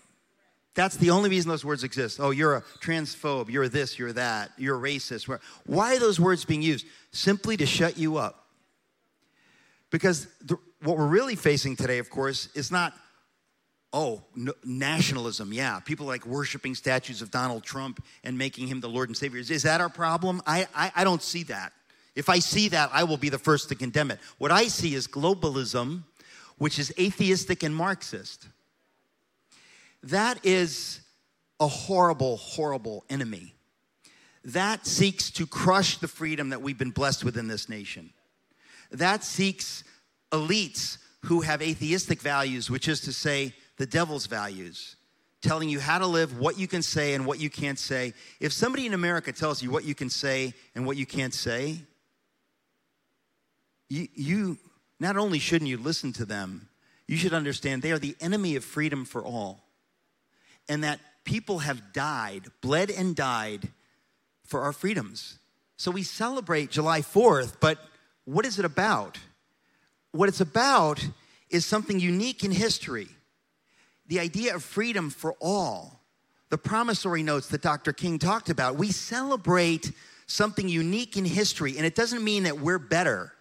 [0.74, 2.20] That's the only reason those words exist.
[2.20, 5.26] Oh, you're a transphobe, you're this, you're that, you're racist.
[5.64, 6.86] Why are those words being used?
[7.12, 8.44] Simply to shut you up.
[9.90, 12.92] Because the, what we're really facing today, of course, is not,
[13.94, 14.22] oh,
[14.64, 15.52] nationalism.
[15.52, 19.40] Yeah, people like worshiping statues of Donald Trump and making him the Lord and Savior.
[19.40, 20.42] Is, is that our problem?
[20.46, 21.72] I, I, I don't see that.
[22.14, 24.18] If I see that, I will be the first to condemn it.
[24.36, 26.02] What I see is globalism,
[26.58, 28.48] which is atheistic and Marxist.
[30.02, 31.00] That is
[31.60, 33.54] a horrible, horrible enemy.
[34.44, 38.10] That seeks to crush the freedom that we've been blessed with in this nation.
[38.92, 39.82] That seeks
[40.30, 44.96] elites who have atheistic values, which is to say, the devil's values,
[45.42, 48.14] telling you how to live, what you can say, and what you can't say.
[48.40, 51.78] If somebody in America tells you what you can say and what you can't say,
[53.88, 54.58] you, you
[55.00, 56.68] not only shouldn't you listen to them,
[57.06, 59.65] you should understand they are the enemy of freedom for all
[60.68, 63.68] and that people have died, bled and died
[64.44, 65.38] for our freedoms.
[65.76, 67.78] So we celebrate July 4th, but
[68.24, 69.18] what is it about?
[70.12, 71.06] What it's about
[71.50, 73.08] is something unique in history
[74.08, 76.00] the idea of freedom for all.
[76.48, 77.92] The promissory notes that Dr.
[77.92, 78.76] King talked about.
[78.76, 79.92] We celebrate
[80.26, 83.32] something unique in history, and it doesn't mean that we're better.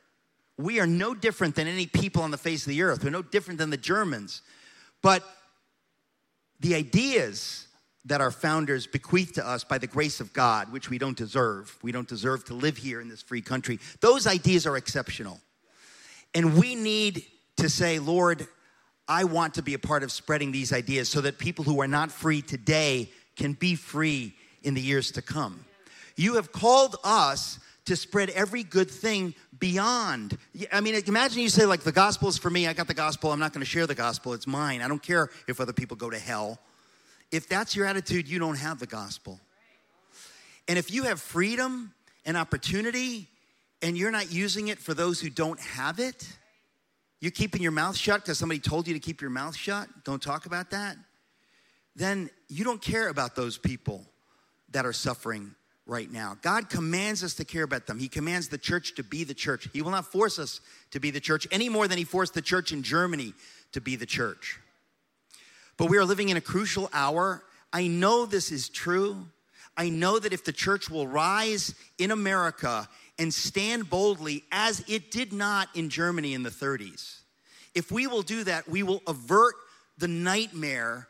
[0.57, 3.03] We are no different than any people on the face of the earth.
[3.03, 4.41] We're no different than the Germans.
[5.01, 5.23] But
[6.59, 7.67] the ideas
[8.05, 11.75] that our founders bequeathed to us by the grace of God, which we don't deserve,
[11.81, 15.39] we don't deserve to live here in this free country, those ideas are exceptional.
[16.33, 17.23] And we need
[17.57, 18.47] to say, Lord,
[19.07, 21.87] I want to be a part of spreading these ideas so that people who are
[21.87, 24.33] not free today can be free
[24.63, 25.65] in the years to come.
[26.15, 30.37] You have called us to spread every good thing beyond.
[30.71, 32.67] I mean, imagine you say, like, the gospel is for me.
[32.67, 33.31] I got the gospel.
[33.31, 34.33] I'm not going to share the gospel.
[34.33, 34.81] It's mine.
[34.81, 36.59] I don't care if other people go to hell.
[37.31, 39.39] If that's your attitude, you don't have the gospel.
[40.67, 41.93] And if you have freedom
[42.25, 43.27] and opportunity
[43.81, 46.27] and you're not using it for those who don't have it,
[47.19, 50.21] you're keeping your mouth shut because somebody told you to keep your mouth shut, don't
[50.21, 50.97] talk about that,
[51.95, 54.05] then you don't care about those people
[54.71, 55.55] that are suffering
[55.85, 56.37] right now.
[56.41, 57.99] God commands us to care about them.
[57.99, 59.69] He commands the church to be the church.
[59.71, 60.61] He will not force us
[60.91, 63.33] to be the church any more than He forced the church in Germany
[63.73, 64.59] to be the church.
[65.77, 67.43] But we are living in a crucial hour.
[67.71, 69.27] I know this is true.
[69.77, 72.87] I know that if the church will rise in America
[73.19, 77.19] and stand boldly as it did not in Germany in the 30s,
[77.75, 79.55] if we will do that, we will avert
[79.97, 81.07] the nightmare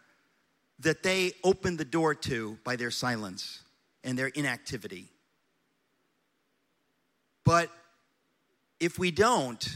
[0.80, 3.62] that they opened the door to by their silence
[4.06, 5.10] and their inactivity.
[7.44, 7.70] But
[8.80, 9.68] if we don't,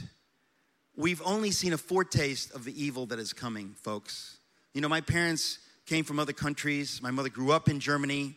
[0.95, 4.38] we've only seen a foretaste of the evil that is coming, folks.
[4.73, 7.01] You know, my parents came from other countries.
[7.01, 8.36] My mother grew up in Germany.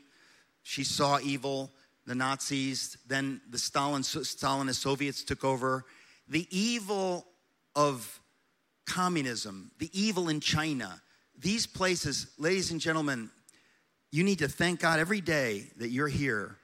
[0.62, 1.70] She saw evil,
[2.06, 5.84] the Nazis, then the Stalin, Stalinist Soviets took over.
[6.28, 7.26] The evil
[7.76, 8.20] of
[8.86, 11.00] communism, the evil in China,
[11.38, 13.30] these places, ladies and gentlemen,
[14.12, 16.56] you need to thank God every day that you're here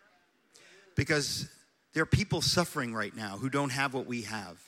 [0.95, 1.49] because
[1.95, 4.59] there are people suffering right now who don't have what we have.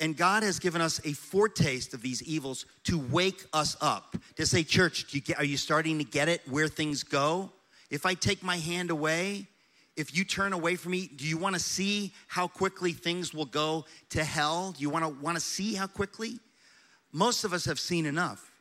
[0.00, 4.16] And God has given us a foretaste of these evils to wake us up.
[4.36, 7.50] To say, church, you get, are you starting to get it where things go?
[7.90, 9.46] If I take my hand away,
[9.96, 13.44] if you turn away from me, do you want to see how quickly things will
[13.44, 14.72] go to hell?
[14.72, 16.38] Do you want to want to see how quickly?
[17.12, 18.52] most of us have seen enough,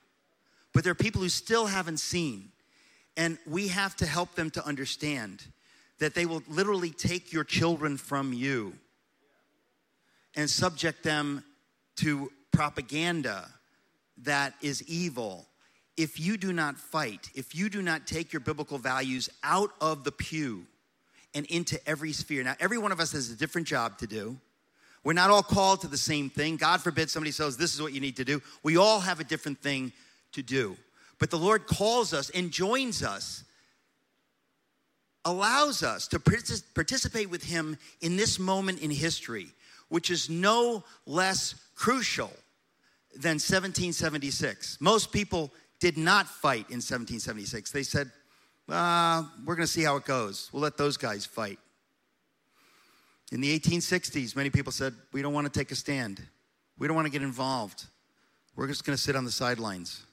[0.73, 2.51] but there are people who still haven't seen.
[3.19, 5.43] And we have to help them to understand
[5.99, 8.71] that they will literally take your children from you
[10.37, 11.43] and subject them
[11.97, 13.49] to propaganda
[14.19, 15.45] that is evil.
[15.97, 20.05] If you do not fight, if you do not take your biblical values out of
[20.05, 20.65] the pew
[21.35, 22.41] and into every sphere.
[22.41, 24.37] Now, every one of us has a different job to do.
[25.03, 26.55] We're not all called to the same thing.
[26.55, 28.41] God forbid somebody says, This is what you need to do.
[28.63, 29.91] We all have a different thing
[30.31, 30.77] to do.
[31.19, 33.43] But the Lord calls us and joins us,
[35.25, 39.47] allows us to participate with Him in this moment in history,
[39.89, 42.31] which is no less crucial
[43.13, 44.77] than 1776.
[44.79, 47.71] Most people did not fight in 1776.
[47.71, 48.11] They said,
[48.69, 50.49] uh, We're going to see how it goes.
[50.53, 51.59] We'll let those guys fight.
[53.31, 56.21] In the 1860s, many people said, We don't want to take a stand.
[56.77, 57.85] We don't want to get involved.
[58.55, 60.05] We're just going to sit on the sidelines.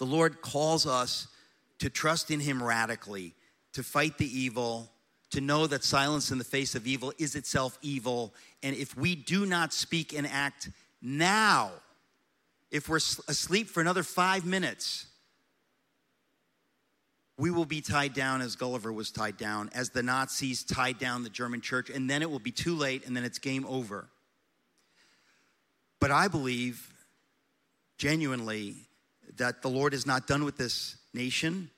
[0.00, 1.28] The Lord calls us
[1.78, 3.34] to trust in Him radically,
[3.74, 4.90] to fight the evil,
[5.28, 8.34] to know that silence in the face of evil is itself evil.
[8.62, 10.70] And if we do not speak and act
[11.02, 11.70] now,
[12.70, 15.04] if we're asleep for another five minutes,
[17.36, 21.24] we will be tied down as Gulliver was tied down, as the Nazis tied down
[21.24, 24.08] the German church, and then it will be too late, and then it's game over.
[25.98, 26.90] But I believe
[27.98, 28.86] genuinely
[29.36, 31.70] that the Lord is not done with this nation.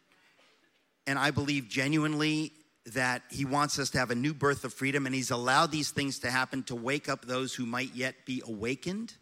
[1.06, 2.52] And I believe genuinely
[2.86, 5.90] that He wants us to have a new birth of freedom, and He's allowed these
[5.90, 9.14] things to happen to wake up those who might yet be awakened.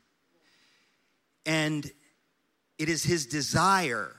[1.45, 1.91] And
[2.79, 4.13] it is His desire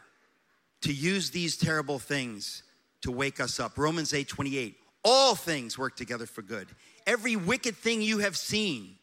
[0.82, 2.64] to use these terrible things
[3.01, 3.78] to wake us up.
[3.78, 4.78] Romans 8 28.
[5.03, 6.68] All things work together for good.
[7.07, 8.97] Every wicked thing you have seen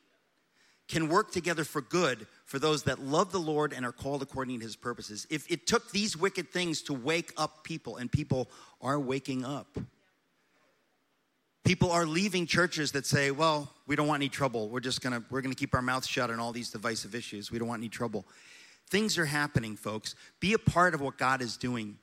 [0.87, 4.61] can work together for good for those that love the Lord and are called according
[4.61, 5.27] to his purposes.
[5.29, 8.49] If it took these wicked things to wake up people, and people
[8.81, 9.77] are waking up,
[11.63, 14.71] people are leaving churches that say, well, we don't want any trouble.
[14.71, 17.51] We're just gonna, we're gonna keep our mouths shut on all these divisive issues.
[17.51, 18.25] We don't want any trouble.
[18.89, 20.15] Things are happening, folks.
[20.41, 21.99] Be a part of what God is doing.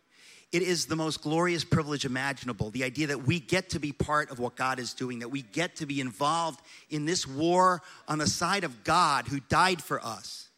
[0.52, 2.70] It is the most glorious privilege imaginable.
[2.70, 5.42] The idea that we get to be part of what God is doing, that we
[5.42, 10.04] get to be involved in this war on the side of God who died for
[10.04, 10.50] us.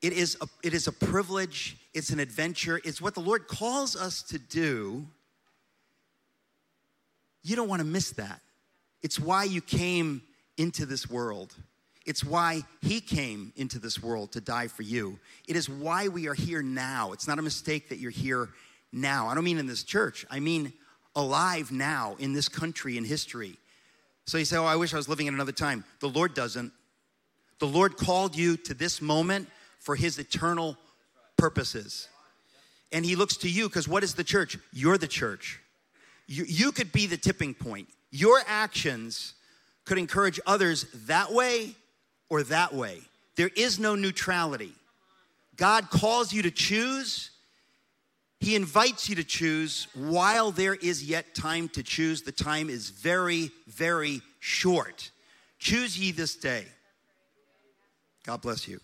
[0.00, 3.96] It is a, it is a privilege, it's an adventure, it's what the Lord calls
[3.96, 5.06] us to do.
[7.42, 8.40] You don't want to miss that.
[9.02, 10.22] It's why you came
[10.56, 11.54] into this world.
[12.06, 15.18] It's why he came into this world to die for you.
[15.48, 17.12] It is why we are here now.
[17.12, 18.50] It's not a mistake that you're here
[18.94, 19.28] now.
[19.28, 20.72] I don't mean in this church, I mean
[21.16, 23.56] alive now in this country in history.
[24.26, 25.84] So you say, Oh, I wish I was living in another time.
[26.00, 26.72] The Lord doesn't.
[27.58, 30.76] The Lord called you to this moment for his eternal
[31.36, 32.08] purposes.
[32.92, 34.56] And he looks to you because what is the church?
[34.72, 35.60] You're the church.
[36.26, 37.88] You, you could be the tipping point.
[38.10, 39.34] Your actions
[39.84, 41.74] could encourage others that way
[42.28, 43.00] or that way.
[43.36, 44.72] There is no neutrality.
[45.56, 47.30] God calls you to choose
[48.44, 52.22] he invites you to choose while there is yet time to choose.
[52.22, 55.10] The time is very, very short.
[55.58, 56.66] Choose ye this day.
[58.24, 58.80] God bless you.